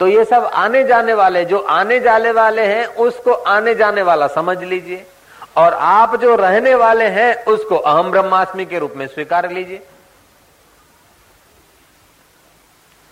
तो 0.00 0.06
ये 0.06 0.24
सब 0.24 0.50
आने 0.54 0.84
जाने 0.84 1.14
वाले, 1.14 1.44
जो 1.44 1.58
आने 1.58 2.00
जाने 2.00 2.30
वाले 2.30 2.62
हैं, 2.62 2.86
उसको 2.86 3.32
आने 3.32 3.74
जाने 3.74 4.02
वाला 4.02 4.26
समझ 4.26 4.58
लीजिए। 4.58 5.06
और 5.56 5.74
आप 5.74 6.16
जो 6.16 6.34
रहने 6.36 6.74
वाले 6.74 7.04
हैं, 7.04 7.44
उसको 7.44 7.76
अहम 7.76 8.10
ब्रह्मास्मि 8.10 8.64
के 8.64 8.78
रूप 8.78 8.94
में 8.96 9.06
स्वीकार 9.06 9.50
लीजिए। 9.52 9.86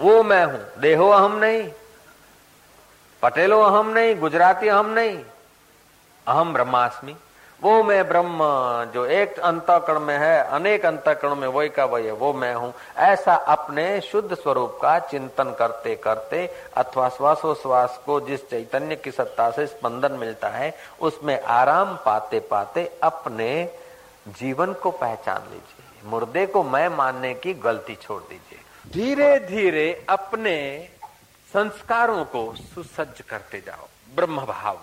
वो 0.00 0.22
मैं 0.22 0.44
हूँ, 0.44 0.60
देहो 0.78 1.08
अहम 1.08 1.36
नहीं, 1.38 1.70
पटेलो 3.22 3.60
अहम 3.60 3.88
नहीं, 3.88 4.16
गुजराती 4.16 4.68
अहम 4.68 4.86
नहीं, 4.86 5.18
अहम 6.26 6.52
ब्रह्मास्मि। 6.52 7.16
वो 7.62 7.82
मैं 7.82 8.08
ब्रह्म, 8.08 8.38
जो 8.94 9.06
एक 9.06 9.38
अंतकरण 9.38 10.00
में 10.00 10.18
है, 10.18 10.44
अनेक 10.44 10.86
अंतकरण 10.86 11.34
में, 11.34 11.48
वही 11.48 11.68
का 11.68 11.84
वही 11.84 12.06
है, 12.06 12.12
वो 12.12 12.32
मैं 12.32 12.54
हूँ। 12.54 12.74
ऐसा 12.96 13.34
अपने 13.34 14.00
शुद्ध 14.00 14.34
स्वरूप 14.34 14.78
का 14.82 14.98
चिंतन 14.98 15.54
करते 15.58 15.94
करते 15.94 16.50
अथवा 16.76 17.08
श्वासोश्वास 17.08 18.00
को 18.06 18.20
जिस 18.20 18.50
चैतन्य 18.50 18.96
की 18.96 19.10
सत्ता 19.10 19.50
से 19.50 19.66
स्पंदन 19.66 20.12
मिलता 20.12 20.48
है, 20.48 20.74
उसमें 21.00 21.42
आराम 21.42 21.96
पाते 21.96 22.40
पाते 22.40 22.98
अपने 23.02 23.70
जीवन 24.28 24.72
को 24.72 24.90
पहचान 24.90 25.42
लीजिए। 25.52 26.10
मुर्दे 26.10 26.46
को 26.46 26.62
मैं 26.62 26.88
मानने 26.88 27.34
की 27.34 27.54
गलती 27.54 27.94
छोड़ 27.94 28.22
दीजिए। 28.22 28.58
धीरे 28.92 29.38
धीरे 29.38 30.06
अपने 30.08 30.88
संस्कारों 31.52 32.24
को 32.24 32.54
सुसज्ज 32.74 33.20
करते 33.20 33.58
जाओ। 33.60 33.88
ब्रह्म 34.14 34.40
भाव। 34.46 34.78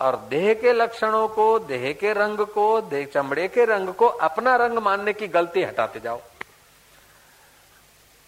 और 0.00 0.26
देह 0.30 0.54
के 0.54 0.72
लक्षणों 0.72 1.28
को, 1.28 1.58
देह 1.58 1.92
के 1.92 2.12
रंग 2.12 2.38
को, 2.38 2.80
देह 2.80 3.06
चमड़े 3.06 3.48
के 3.48 3.64
रंग 3.64 3.88
को 3.88 4.06
अपना 4.06 4.56
रंग 4.56 4.78
मानने 4.78 5.12
की 5.12 5.28
गलती 5.28 5.62
हटाते 5.62 6.00
जाओ। 6.00 6.20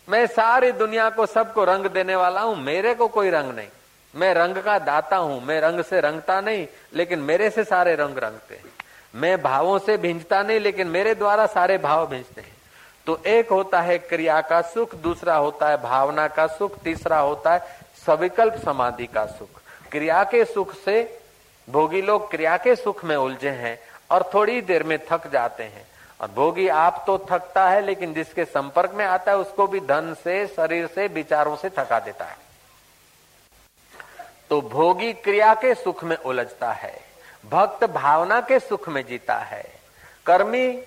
मैं 0.08 0.26
सारी 0.26 0.72
दुनिया 0.72 1.10
को 1.10 1.26
सबको 1.26 1.64
रंग 1.64 1.86
देने 1.86 2.16
वाला 2.16 2.40
हूँ, 2.40 2.56
मेरे 2.56 2.94
को 2.94 3.08
कोई 3.08 3.30
रंग 3.30 3.54
नहीं। 3.54 3.68
मैं 4.14 4.34
रंग 4.34 4.56
का 4.56 4.78
दाता 4.78 5.16
हूँ, 5.16 5.44
मैं 5.44 5.60
रंग 5.60 5.82
से 5.82 6.00
रंगता 6.00 6.40
नहीं, 6.40 6.66
लेकिन 6.94 7.18
मेरे 7.18 7.50
से 7.50 7.64
सारे 7.64 7.94
रंग 7.94 8.18
रंगते 8.18 8.54
हैं। 8.54 8.64
मैं 9.14 9.42
भावों 9.42 9.78
से 9.78 9.96
भिंजता 9.96 10.42
नहीं, 10.42 10.60
लेकिन 10.60 10.86
मेरे 10.86 11.14
द्वारा 11.14 11.46
सारे 11.46 11.78
भाव 11.78 12.06
भिंजते 12.06 12.40
हैं। 12.40 12.56
तो 13.06 13.20
एक 13.26 13.50
होता 13.50 13.80
है 13.80 13.98
क्रिया 13.98 14.40
का 14.40 14.60
सुख, 14.62 14.94
दूसरा 14.94 15.36
होता 15.36 15.68
है 15.68 15.82
भावना 15.82 16.28
का 16.28 16.46
सुख, 16.46 16.78
तीसरा 16.78 17.18
होता 17.18 17.54
है 17.54 17.78
सविकल्प 18.06 18.54
समाधि 18.54 19.06
का 19.06 19.26
सुख। 19.26 19.48
क्रिया 19.90 20.24
के 20.24 20.44
सुख 20.44 20.74
से 20.74 21.20
भोगी 21.68 22.02
लोग 22.02 22.30
क्रिया 22.30 22.56
के 22.56 22.74
सुख 22.76 23.04
में 23.04 23.16
उलझे 23.16 23.50
हैं 23.50 23.78
और 24.10 24.30
थोड़ी 24.34 24.60
देर 24.60 24.82
में 24.82 24.98
थक 25.10 25.30
जाते 25.30 25.62
हैं। 25.62 25.86
और 26.20 26.28
भोगी 26.28 26.68
आप 26.68 27.02
तो 27.06 27.18
थकता 27.30 27.68
है, 27.70 27.80
लेकिन 27.80 28.14
जिसके 28.14 28.44
संपर्क 28.44 28.92
में 28.94 29.04
आता 29.04 29.32
है, 29.32 29.38
उसको 29.38 29.66
भी 29.66 29.80
धन 29.80 30.14
से, 30.24 30.46
शरीर 30.46 30.86
से, 30.86 31.06
विचारों 31.06 31.56
से 31.56 31.68
थका 31.68 31.98
देता 31.98 32.24
है। 32.24 32.36
तो 34.50 34.60
भोगी 34.60 35.12
क्रिया 35.12 35.54
के 35.54 35.74
सुख 35.74 36.04
में 36.04 36.16
उलझता 36.16 36.72
है, 36.72 37.00
भक्त 37.50 37.84
भावना 37.84 38.40
के 38.40 38.58
सुख 38.58 38.88
में 38.88 39.06
जीता 39.06 39.36
है, 39.36 39.64
कर्मी 40.26 40.82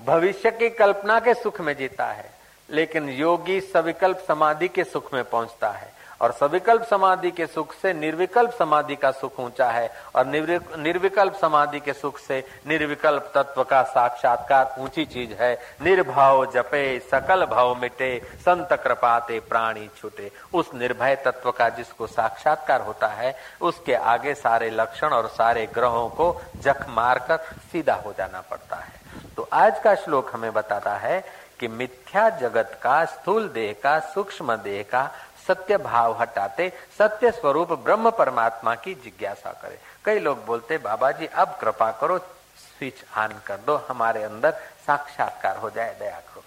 भविष्य 0.00 0.50
की 0.50 0.70
कल्पना 0.70 1.20
के 1.20 1.34
सुख 1.34 1.60
में 1.60 1.76
जीता 1.76 2.06
है, 2.06 2.30
लेकिन 2.70 3.08
योगी 3.08 3.60
सविकल्प 3.60 4.24
समाधि 4.28 4.68
के 4.68 4.84
सुख 4.84 5.14
में 5.14 5.24
पहुँचता 5.24 5.70
है। 5.70 5.92
और 6.20 6.32
सविकल्प 6.32 6.82
समाधि 6.82 7.30
के 7.30 7.46
सुख 7.46 7.72
से 7.72 7.92
निर्विकल्प 7.92 8.50
समाधि 8.50 8.96
का 8.96 9.10
सुख 9.10 9.38
ऊँचा 9.40 9.70
है 9.70 9.90
और 10.14 10.26
निर्विकल्प 10.26 11.34
समाधि 11.34 11.80
के 11.80 11.92
सुख 11.92 12.18
से 12.18 12.42
निर्विकल्प 12.66 13.30
तत्व 13.34 13.62
का 13.64 13.82
साक्षात्कार 13.84 14.74
ऊँची 14.78 15.04
चीज़ 15.04 15.32
है। 15.32 15.52
निर्भाव 15.82 16.44
जपे, 16.52 16.98
सकल 17.10 17.44
भाव 17.46 17.74
मिटे, 17.80 18.10
संत 18.40 18.72
कृपाते, 18.84 19.40
प्राणी 19.40 19.88
छूटे। 19.96 20.30
उस 20.54 20.70
निर्भय 20.74 21.16
तत्व 21.16 21.50
का 21.50 21.68
जिसको 21.68 22.06
साक्षात्कार 22.06 22.80
होता 22.80 23.06
है, 23.06 23.34
उसके 23.60 23.94
आगे 23.94 24.34
सारे 24.34 24.70
लक्षण 24.70 25.08
और 25.08 25.28
सारे 25.28 25.66
ग्रहों 25.74 26.08
को 26.10 26.40
जख 26.56 26.86
मारकर 26.88 27.36
सीधा 27.72 27.94
हो 27.96 28.14
जाना 28.18 28.40
पड़ता 28.40 28.76
है। 28.76 28.98
तो 29.36 29.48
आज 29.52 29.78
का 29.80 29.94
श्लोक 29.94 30.30
हमें 30.32 30.52
बताता 30.52 30.94
है 30.94 31.22
कि 31.60 31.68
मिथ्या 31.68 32.28
जगत 32.30 32.78
का, 32.82 33.04
स्थूल 33.06 33.48
देह 33.50 33.74
का, 33.82 33.98
सूक्ष्म 34.10 34.56
देह 34.58 34.82
का 34.82 35.10
सत्य 35.46 35.76
भाव 35.78 36.16
हटाते, 36.20 36.68
सत्य 36.98 37.30
स्वरूप 37.30 37.72
ब्रह्म 37.84 38.10
परमात्मा 38.10 38.74
की 38.76 38.94
जिज्ञासा 38.94 39.52
करे। 39.52 39.78
कई 40.04 40.18
लोग 40.18 40.44
बोलते 40.46 40.78
बाबा 40.78 41.10
जी 41.12 41.26
अब 41.26 41.56
कृपा 41.60 41.90
करो, 41.92 42.18
स्विच 42.18 43.04
ऑन 43.18 43.40
कर 43.46 43.56
दो, 43.66 43.76
हमारे 43.88 44.22
अंदर 44.22 44.50
साक्षात्कार 44.86 45.56
हो 45.56 45.70
जाए, 45.70 45.94
दया 45.98 46.18
करो। 46.18 46.42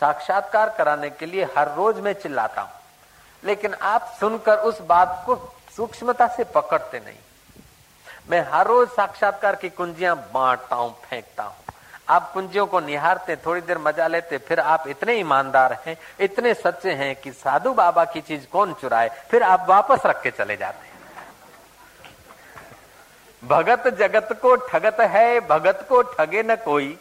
साक्षात्कार 0.00 0.74
कराने 0.78 1.10
के 1.10 1.26
लिए 1.26 1.44
हर 1.56 1.74
रोज 1.74 2.00
मैं 2.00 2.12
चिल्लाता 2.14 2.60
हूँ, 2.60 2.70
लेकिन 3.42 3.74
आप 3.74 4.14
सुनकर 4.20 4.58
उस 4.60 4.80
बात 4.82 5.22
को 5.26 5.36
सूक्ष्मता 5.76 6.26
से 6.26 6.44
पकड़ते 6.44 7.00
नहीं। 7.00 7.18
मैं 8.30 8.46
हर 8.50 8.66
रोज 8.66 8.88
साक्षात्कार 8.90 9.56
की 9.56 9.68
कुंजियाँ 9.70 10.16
बांटता 10.34 10.76
हूँ, 10.76 10.92
फेंकता 11.02 11.42
हूँ। 11.42 11.63
आप 12.08 12.32
कुंजियों 12.32 12.66
को 12.66 12.80
निहारते, 12.80 13.36
थोड़ी 13.36 13.60
देर 13.60 13.78
मज़ा 13.78 14.06
लेते, 14.06 14.38
फिर 14.38 14.60
आप 14.60 14.84
इतने 14.88 15.14
ईमानदार 15.14 15.72
हैं, 15.86 15.96
इतने 16.20 16.54
सच्चे 16.54 16.92
हैं 16.92 17.14
कि 17.16 17.32
साधु 17.32 17.72
बाबा 17.74 18.04
की 18.04 18.20
चीज़ 18.20 18.46
कौन 18.52 18.74
चुराए, 18.74 19.08
फिर 19.30 19.42
आप 19.42 19.66
वापस 19.68 20.06
रख 20.06 20.22
के 20.22 20.30
चले 20.30 20.56
जाते 20.56 20.86
हैं। 20.86 20.92
भगत 23.42 23.88
जगत 23.88 24.38
को 24.42 24.54
ठगत 24.56 25.00
है, 25.00 25.40
भगत 25.40 25.86
को 25.88 26.02
ठगे 26.02 26.42
न 26.42 26.56
कोई। 26.56 26.98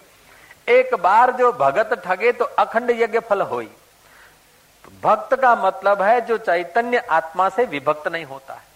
एक 0.67 0.95
बार 0.95 1.31
जो 1.31 1.51
भगत 1.51 1.93
ठगे 2.05 2.31
तो 2.31 2.45
अखंड 2.45 2.91
यज्ञ 2.91 3.19
फल 3.19 3.41
होई। 3.41 3.69
भक्त 5.03 5.33
का 5.35 5.55
मतलब 5.55 6.01
है 6.01 6.19
जो 6.21 6.37
चैतन्य 6.37 6.97
आत्मा 6.97 7.49
से 7.49 7.65
विभक्त 7.65 8.07
नहीं 8.07 8.25
होता 8.25 8.53
है। 8.53 8.72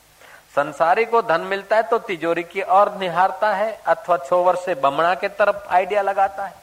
संसारी 0.58 1.04
को 1.06 1.22
धन 1.22 1.42
मिलता 1.42 1.76
है 1.76 1.84
तो 1.84 1.98
तिजोरी 2.00 2.44
की 2.44 2.62
ओर 2.62 2.92
निहारता 2.98 3.54
है, 3.54 3.72
अथवा 3.86 4.16
छोवर 4.18 4.56
से 4.56 4.76
बमणा 4.76 5.14
के 5.16 5.28
तरफ़ 5.30 5.68
आइडिया 5.70 6.02
लगाता 6.02 6.46
है। 6.46 6.54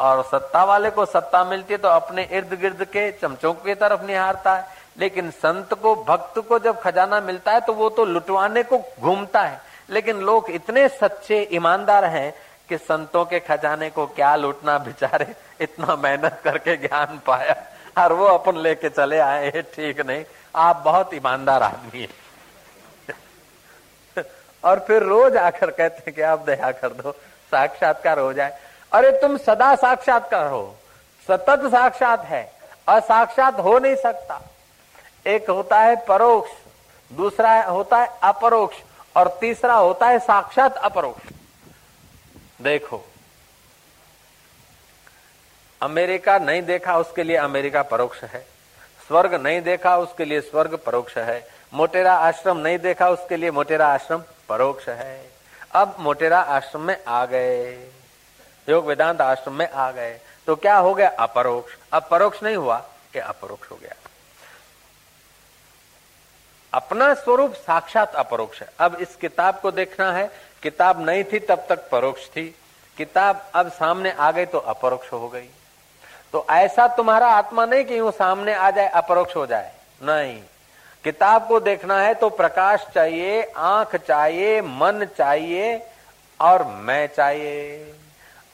और 0.00 0.22
सत्ता 0.24 0.62
वाले 0.64 0.90
को 0.90 1.04
सत्ता 1.06 1.42
मिलती 1.44 1.74
है 1.74 1.78
तो 1.78 1.88
अपने 1.88 2.22
इर्द 2.32 2.54
गिर्द 2.60 2.82
के 2.84 3.10
चमचों 3.12 3.52
की 3.54 3.74
तरफ़ 3.74 4.02
निहारता 4.02 4.54
है। 4.54 4.64
लेकिन 4.98 5.30
संत 5.30 5.74
को, 5.74 5.94
भक्त 5.94 6.38
को 6.38 6.58
जब 6.58 6.80
खजाना 6.80 7.20
मिलता 7.20 7.52
है 7.52 7.60
तो 7.60 7.72
वो 7.72 7.88
तो 7.90 8.04
लुटवाने 8.04 8.62
को 8.62 8.78
घूमता 9.00 9.42
है। 9.42 9.60
लेकिन 9.90 10.20
लोग 10.20 10.50
इतने 10.50 10.88
सच्चे 10.88 11.40
ईमानदार 11.52 12.04
हैं 12.04 12.32
कि 12.68 12.78
संतों 12.78 13.24
के 13.24 13.40
खजाने 13.40 13.90
को 13.90 14.06
क्या 14.08 14.34
लूटना 14.36 14.76
बेचारे, 14.78 15.34
इतना 15.60 15.96
मेहनत 15.96 16.40
करके 16.44 16.76
ज्ञान 16.78 17.20
पाया 17.26 17.56
और 17.98 18.12
वो 18.12 18.26
अपन 18.28 18.58
लेके 18.58 18.88
चले 18.88 19.18
आए, 19.20 19.62
ठीक 19.74 20.06
नहीं। 20.06 20.24
आप 20.56 20.82
बहुत 20.84 21.14
ईमानदार 21.14 21.62
आदमी 21.62 22.00
है। 22.00 22.21
और 24.64 24.78
फिर 24.78 25.02
रोज 25.02 25.36
आकर 25.36 25.70
कहते 25.70 26.02
हैं 26.06 26.14
कि 26.14 26.22
आप 26.22 26.44
दया 26.46 26.70
कर 26.72 26.92
दो, 26.92 27.12
साक्षात्कार 27.52 28.18
हो 28.18 28.32
जाए। 28.32 28.58
अरे 28.92 29.10
तुम 29.20 29.36
सदा 29.38 29.74
साक्षात्कार 29.76 30.46
हो, 30.46 30.64
सतत 31.26 31.68
साक्षात 31.70 32.24
है, 32.24 32.42
असाक्षात 32.88 33.60
हो 33.60 33.78
नहीं 33.78 33.96
सकता। 33.96 34.40
एक 35.26 35.50
होता 35.50 35.80
है 35.80 35.96
परोक्ष, 36.06 36.50
दूसरा 37.10 37.62
होता 37.62 37.98
है 37.98 38.08
अपरोक्ष, 38.22 38.76
और 39.16 39.28
तीसरा 39.40 39.74
होता 39.74 40.06
है 40.08 40.18
साक्षात 40.18 40.76
अपरोक्ष। 40.78 41.32
देखो, 42.62 43.04
अमेरिका 45.80 46.38
नहीं 46.38 46.62
देखा 46.62 46.96
उसके 46.98 47.22
लिए 47.22 47.36
अमेरिका 47.36 47.82
परोक्ष 47.84 48.22
है, 48.24 48.46
स्वर्ग 49.08 49.34
नहीं 49.36 49.60
देखा 49.62 49.96
उसके 49.98 50.24
लिए 50.24 50.40
स्वर्ग 50.40 50.76
परोक्ष 50.76 51.16
है 51.18 51.40
मोटेरा 51.74 52.14
आश्रम 52.14 52.56
नहीं 52.56 52.78
देखा, 52.78 53.08
उसके 53.08 53.36
लिए 53.36 53.50
मोटेरा 53.50 53.86
आश्रम 53.86 54.22
परोक्ष 54.48 54.88
है। 54.88 55.32
अब 55.74 55.96
मोटेरा 55.98 56.40
आश्रम 56.40 56.80
में 56.80 57.04
आ 57.08 57.24
गए। 57.24 57.88
योग 58.68 58.86
वेदांत 58.86 59.20
आश्रम 59.20 59.54
में 59.54 59.70
आ 59.70 59.90
गए। 59.90 60.20
तो 60.46 60.56
क्या 60.56 60.76
हो 60.76 60.94
गया? 60.94 61.08
अपरोक्ष। 61.08 61.72
अब 61.92 62.08
परोक्ष 62.10 62.42
नहीं 62.42 62.56
हुआ 62.56 62.76
कि 63.12 63.18
अपरोक्ष 63.18 63.70
हो 63.70 63.76
गया। 63.76 63.94
अपना 66.74 67.14
स्वरूप 67.14 67.54
साक्षात 67.54 68.14
अपरोक्ष 68.14 68.60
है। 68.60 68.68
अब 68.78 68.94
इस 68.94 69.16
किताब 69.16 69.60
को 69.60 69.70
देखना 69.70 70.12
है। 70.12 70.30
किताब 70.62 71.00
नहीं 71.00 71.24
थी, 71.24 71.38
तब 71.38 71.66
तक 71.68 71.90
परोक्ष 71.90 72.26
थी। 72.26 72.54
किताब 72.96 73.50
अब 73.54 73.72
सामने 73.72 74.12
आ 74.12 74.30
गई 74.30 74.46
तो 74.46 74.58
अपरोक्ष 74.58 75.12
हो 75.12 75.28
गई। 75.28 75.48
तो 76.32 76.46
ऐसा 76.50 76.88
तुम्हारा 76.88 77.26
आत्मा 77.26 77.66
नहीं 77.66 77.84
कि 77.84 78.00
वो 78.00 78.10
सामने 78.10 78.54
आ 78.54 78.70
जाए, 78.70 78.88
अपरोक्ष 78.88 79.36
हो 79.36 79.46
जाए। 79.46 79.74
नहीं। 80.02 80.42
किताब 81.04 81.46
को 81.48 81.58
देखना 81.60 82.00
है 82.00 82.14
तो 82.14 82.28
प्रकाश 82.30 82.86
चाहिए, 82.94 83.42
आँख 83.56 83.96
चाहिए, 83.98 84.60
मन 84.60 85.06
चाहिए 85.18 85.80
और 86.40 86.64
मैं 86.64 87.06
चाहिए। 87.06 87.94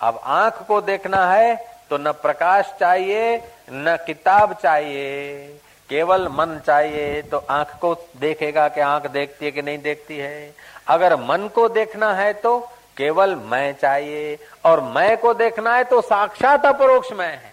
अब 0.00 0.20
आँख 0.24 0.62
को 0.68 0.80
देखना 0.80 1.24
है 1.32 1.54
तो 1.90 1.98
न 1.98 2.12
प्रकाश 2.12 2.72
चाहिए, 2.80 3.37
न 3.70 3.96
किताब 4.06 4.52
चाहिए। 4.54 5.46
केवल 5.90 6.26
मन 6.28 6.58
चाहिए 6.66 7.20
तो 7.22 7.38
आँख 7.50 7.78
को 7.80 7.94
देखेगा 8.16 8.68
कि 8.68 8.80
आँख 8.80 9.06
देखती 9.06 9.44
है 9.44 9.50
कि 9.50 9.62
नहीं 9.62 9.78
देखती 9.78 10.18
है। 10.18 10.54
अगर 10.88 11.16
मन 11.16 11.48
को 11.54 11.68
देखना 11.68 12.12
है 12.14 12.32
तो 12.32 12.58
केवल 12.96 13.34
मैं 13.50 13.72
चाहिए 13.72 14.38
और 14.64 14.80
मैं 14.94 15.16
को 15.16 15.34
देखना 15.34 15.74
है 15.76 15.84
तो 15.84 16.00
साक्षात 16.00 16.66
अपरोक्ष 16.66 17.12
मैं 17.12 17.32
है। 17.32 17.52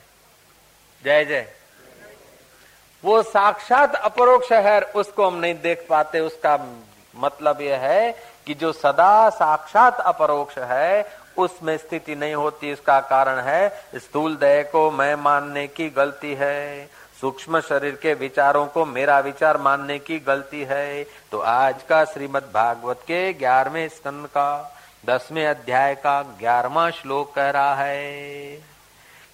जय 1.03 1.25
जय। 1.25 1.45
वो 3.05 3.21
साक्षात 3.23 3.95
अपरोक्ष 3.95 4.51
है 4.51 4.79
उसको 4.95 5.25
हम 5.27 5.35
नहीं 5.35 5.55
देख 5.61 5.85
पाते। 5.89 6.19
उसका 6.19 6.57
मतलब 7.15 7.61
यह 7.61 7.79
है 7.79 8.11
कि 8.45 8.53
जो 8.53 8.71
सदा 8.71 9.29
साक्षात 9.29 9.99
अपरोक्ष 9.99 10.57
है 10.57 11.05
उसमें 11.37 11.75
स्थिति 11.77 12.15
नहीं 12.15 12.33
होती। 12.33 12.71
इसका 12.71 12.99
कारण 13.01 13.39
है 13.39 13.69
स्थूल 13.95 14.35
दय 14.35 14.63
को 14.63 14.89
मैं 14.91 15.15
मानने 15.15 15.67
की 15.67 15.89
गलती 15.89 16.33
है। 16.33 16.85
सूक्ष्म 17.21 17.59
शरीर 17.59 17.95
के 17.95 18.13
विचारों 18.13 18.65
को 18.67 18.85
मेरा 18.85 19.19
विचार 19.19 19.57
मानने 19.57 19.97
की 19.99 20.19
गलती 20.19 20.63
है। 20.63 21.03
तो 21.31 21.39
आज 21.39 21.83
का 21.89 22.03
श्रीमद 22.05 22.49
भागवत 22.53 23.01
के 23.01 23.33
ग्यारहवें 23.33 23.87
स्कंद 23.89 24.27
का 24.27 24.49
दसवें 25.05 25.45
अध्याय 25.47 25.95
का 25.95 26.21
ग्यारहवा 26.39 26.89
श्लोक 26.91 27.33
कह 27.33 27.49
रहा 27.49 27.75
है 27.75 28.55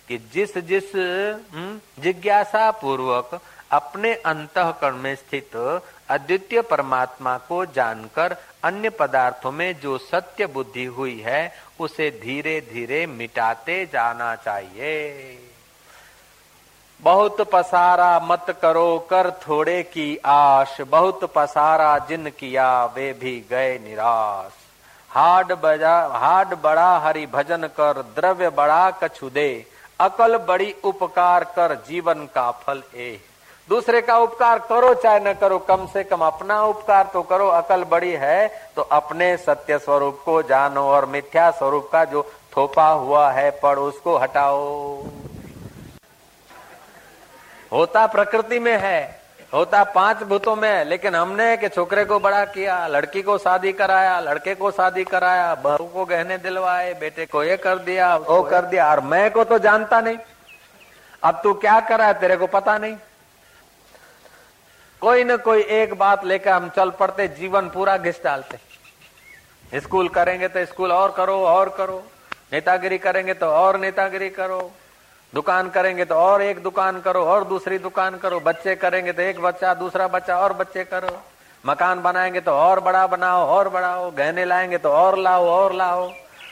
कि 0.08 0.18
जिस 0.34 0.58
जिस 0.58 0.96
हम्म, 0.96 1.80
जिज्ञासा 2.02 2.70
पूर्वक 2.72 3.40
अपने 3.72 4.14
अंतकरण 4.14 4.96
में 4.96 5.16
स्थित 5.16 5.56
अद्वितीय 6.10 6.62
परमात्मा 6.62 7.38
को 7.38 7.66
जानकर 7.66 8.36
अन्य 8.64 8.90
पदार्थों 8.90 9.52
में 9.52 9.80
जो 9.80 9.98
सत्य 9.98 10.46
बुद्धि 10.46 10.86
हुई 10.86 11.20
है, 11.20 11.54
उसे 11.80 12.10
धीरे 12.24 12.60
धीरे 12.62 13.06
मिटाते 13.08 13.86
जाना 13.86 14.36
चाहिए। 14.36 15.38
बहुत 17.04 17.42
पसारा 17.42 18.20
मत 18.20 18.46
करो, 18.62 19.08
कर 19.10 19.32
थोड़े 19.32 19.82
की 19.84 20.18
आश। 20.26 20.82
बहुत 20.82 21.24
पसारा 21.36 21.98
जिन 22.00 22.30
किया, 22.30 22.86
वे 22.86 23.12
भी 23.14 23.40
गए 23.50 23.80
निराश। 23.80 24.52
हाड 25.12 25.52
बजा, 25.54 25.98
हाड 26.14 26.54
बड़ा 26.62 26.98
हरि 26.98 27.26
भजन 27.26 27.68
कर, 27.80 28.02
द्रव्य 28.16 28.50
बड़ा 28.50 28.92
कछु 28.92 29.30
दे 29.30 29.66
अकल 30.00 30.38
बड़ी 30.38 30.74
उपकार 30.84 31.44
कर, 31.44 31.76
जीवन 31.88 32.26
का 32.26 32.50
फल 32.52 32.84
ए। 32.96 33.20
दूसरे 33.68 34.02
का 34.02 34.18
उपकार 34.18 34.60
करो 34.60 34.94
चाहे 34.94 35.20
न 35.20 35.34
करो 35.34 35.58
कम 35.60 35.86
से 35.88 36.04
कम 36.04 36.22
अपना 36.22 36.62
उपकार 36.64 37.10
तो 37.14 37.22
करो। 37.24 37.48
अकल 37.50 37.84
बड़ी 37.84 38.12
है 38.12 38.48
तो 38.76 38.82
अपने 38.92 39.36
सत्य 39.38 39.78
स्वरूप 39.80 40.22
को 40.26 40.42
जानो 40.44 40.82
और 40.88 41.06
मिथ्या 41.06 41.50
स्वरूप 41.52 41.90
का 41.92 42.04
जो 42.06 42.24
थोपा 42.58 42.88
हुआ 42.88 43.30
है 43.32 43.50
पड़ 43.60 43.78
उसको 43.80 44.18
हटाओ। 44.18 45.04
होता 47.72 48.06
प्रकृति 48.08 48.60
में 48.60 48.78
है 48.78 49.00
होता 49.54 49.84
पाँच 49.94 50.24
भूतों 50.24 50.56
में 50.56 50.70
है 50.70 50.84
लेकिन 50.84 51.16
हमने 51.16 51.56
के 51.58 51.70
छोकरे 51.70 52.04
को 52.06 52.20
बड़ा 52.20 52.44
किया 52.48 52.76
लड़की 52.88 53.22
को 53.22 53.38
शादी 53.38 53.72
कराया 53.74 54.20
लड़के 54.20 54.56
को 54.56 54.72
शादी 54.72 55.04
कराया 55.04 55.54
बहू 55.56 55.86
को 55.86 56.06
गहने 56.06 56.38
दिलवाए 56.38 56.94
बेटे 56.94 57.26
को 57.26 57.44
ये 57.44 57.58
कर 57.58 57.78
दिया 57.80 58.16
वो 58.18 58.42
कर 58.44 58.66
दिया 58.66 58.90
और 58.92 59.00
मैं 59.06 59.30
को 59.32 59.44
तो 59.44 59.60
जानता 59.60 60.02
नहीं। 60.02 60.18
अब 61.24 61.40
तू 61.44 61.54
क्या 61.56 61.80
कर 61.80 62.02
है 62.02 62.14
तेरे 62.20 62.38
को 62.38 62.48
पता 62.50 62.78
नहीं। 62.78 62.96
कोई 65.02 65.24
न 65.24 65.36
कोई 65.38 65.62
एक 65.62 65.94
बात 65.94 66.26
लेकर 66.26 66.52
हम 66.52 66.70
चल 66.70 66.90
पड़ते, 66.90 67.28
जीवन 67.28 67.70
पूरा 67.70 67.98
घिस 67.98 68.24
डालते। 68.24 69.80
स्कूल 69.80 70.08
करेंगे 70.08 70.48
तो 70.48 70.66
स्कूल 70.66 70.92
और 70.92 71.12
करो 71.12 71.38
और 71.46 71.70
करो। 71.70 72.04
नेतागिरी 72.54 72.98
करेंगे 72.98 73.34
तो 73.34 73.46
और 73.46 73.80
नेतागिरी 73.80 74.30
करो। 74.30 74.72
दुकान 75.34 75.70
करेंगे 75.70 76.06
तो 76.06 76.16
और 76.16 76.42
एक 76.42 76.62
दुकान 76.64 77.00
करो, 77.02 77.24
और 77.26 77.44
दूसरी 77.44 77.78
दुकान 77.78 78.18
करो। 78.18 78.40
बच्चे 78.40 78.76
करेंगे 78.76 79.12
तो 79.12 79.22
एक 79.22 79.40
बच्चा, 79.42 79.74
दूसरा 79.74 80.08
बच्चा, 80.08 80.38
और 80.38 80.54
बच्चे 80.54 80.84
करो। 80.84 81.18
मकान 81.66 82.02
बनाएँगे 82.02 82.40
तो 82.40 82.52
और 82.52 82.80
बड़ा 82.80 83.08
बनाओ, 83.08 83.46
और 83.48 83.70
बढ़ाओ। 83.70 84.12
गहने 84.12 84.46
लाएँगे 84.46 84.78
तो 84.78 84.90
और 84.90 85.18
लाओ 85.18 85.46
और 85.46 85.74
लाओ। 85.74 86.10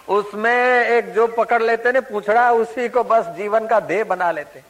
उसमें 0.09 0.85
एक 0.87 1.13
जो 1.13 1.27
पकड़ 1.27 1.61
लेते 1.63 1.91
ना, 1.91 2.01
पूछड़ा, 2.01 2.51
उसी 2.51 2.89
को 2.89 3.03
बस 3.03 3.25
जीवन 3.37 3.67
का 3.67 3.79
देह 3.79 4.03
बना 4.03 4.31
लेते 4.31 4.63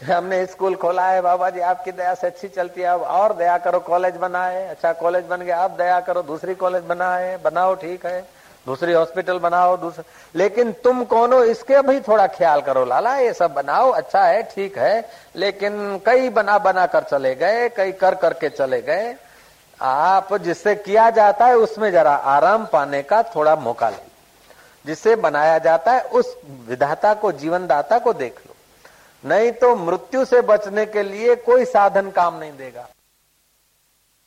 हमने 0.00 0.44
स्कूल 0.46 0.74
खोला 0.74 1.06
है 1.06 1.20
बाबा 1.22 1.50
जी 1.50 1.60
आपकी 1.60 1.92
दया 1.92 2.14
से 2.14 2.26
अच्छी 2.26 2.48
चलती 2.48 2.80
है। 2.80 2.86
अब 2.86 3.02
और 3.02 3.32
दया 3.36 3.56
करो, 3.58 3.78
कॉलेज 3.80 4.16
बनाए। 4.16 4.66
अच्छा 4.68 4.92
कॉलेज 4.92 5.24
बन 5.24 5.40
गया, 5.40 5.62
अब 5.64 5.76
दया 5.76 6.00
करो, 6.00 6.22
दूसरी 6.22 6.54
कॉलेज 6.54 6.82
बनाए। 6.82 7.36
बनाओ, 7.36 7.74
ठीक 7.74 8.06
है। 8.06 8.20
दूसरी 8.66 8.92
हॉस्पिटल 8.92 9.38
बनाओ 9.38 9.76
दूसरे 9.76 10.04
लेकिन 10.34 10.72
तुम 10.72 11.04
कौन 11.04 11.32
हो 11.32 11.42
इसके 11.44 11.80
भी 11.82 12.00
थोड़ा 12.00 12.26
ख्याल 12.26 12.60
करो, 12.60 12.84
लाला, 12.84 13.16
ये 13.16 13.32
सब 13.32 13.52
बनाओ 13.54 13.90
अच्छा 13.90 14.24
है, 14.24 14.42
ठीक 14.42 14.78
है। 14.78 15.08
लेकिन 15.36 16.00
कई 16.06 16.28
बना 16.28 16.58
बना 16.58 16.86
कर 16.86 17.02
चले 17.02 17.34
गए, 17.34 17.68
कई 17.68 17.92
कर, 17.92 18.14
करके 18.14 18.48
चले 18.48 18.82
गए। 18.82 19.14
आप 19.80 20.34
जिससे 20.34 20.74
किया 20.74 21.10
जाता 21.10 21.46
है, 21.46 21.56
उसमें 21.56 21.92
जरा 21.92 22.14
आराम 22.14 22.66
पाने 22.66 23.02
का 23.02 23.22
थोड़ा 23.22 23.56
मौका 23.56 23.88
ले। 23.90 24.04
जिससे 24.86 25.16
बनाया 25.16 25.58
जाता 25.58 25.92
है, 25.92 26.00
उस 26.00 26.36
विधाता 26.68 27.14
को 27.14 27.32
जीवन 27.32 27.66
दाता 27.66 27.98
को 27.98 28.12
देख। 28.12 28.40
नहीं 29.26 29.50
तो 29.52 29.74
मृत्यु 29.76 30.24
से 30.24 30.40
बचने 30.42 30.84
के 30.86 31.02
लिए 31.02 31.34
कोई 31.36 31.64
साधन 31.64 32.10
काम 32.10 32.38
नहीं 32.38 32.52
देगा। 32.52 32.88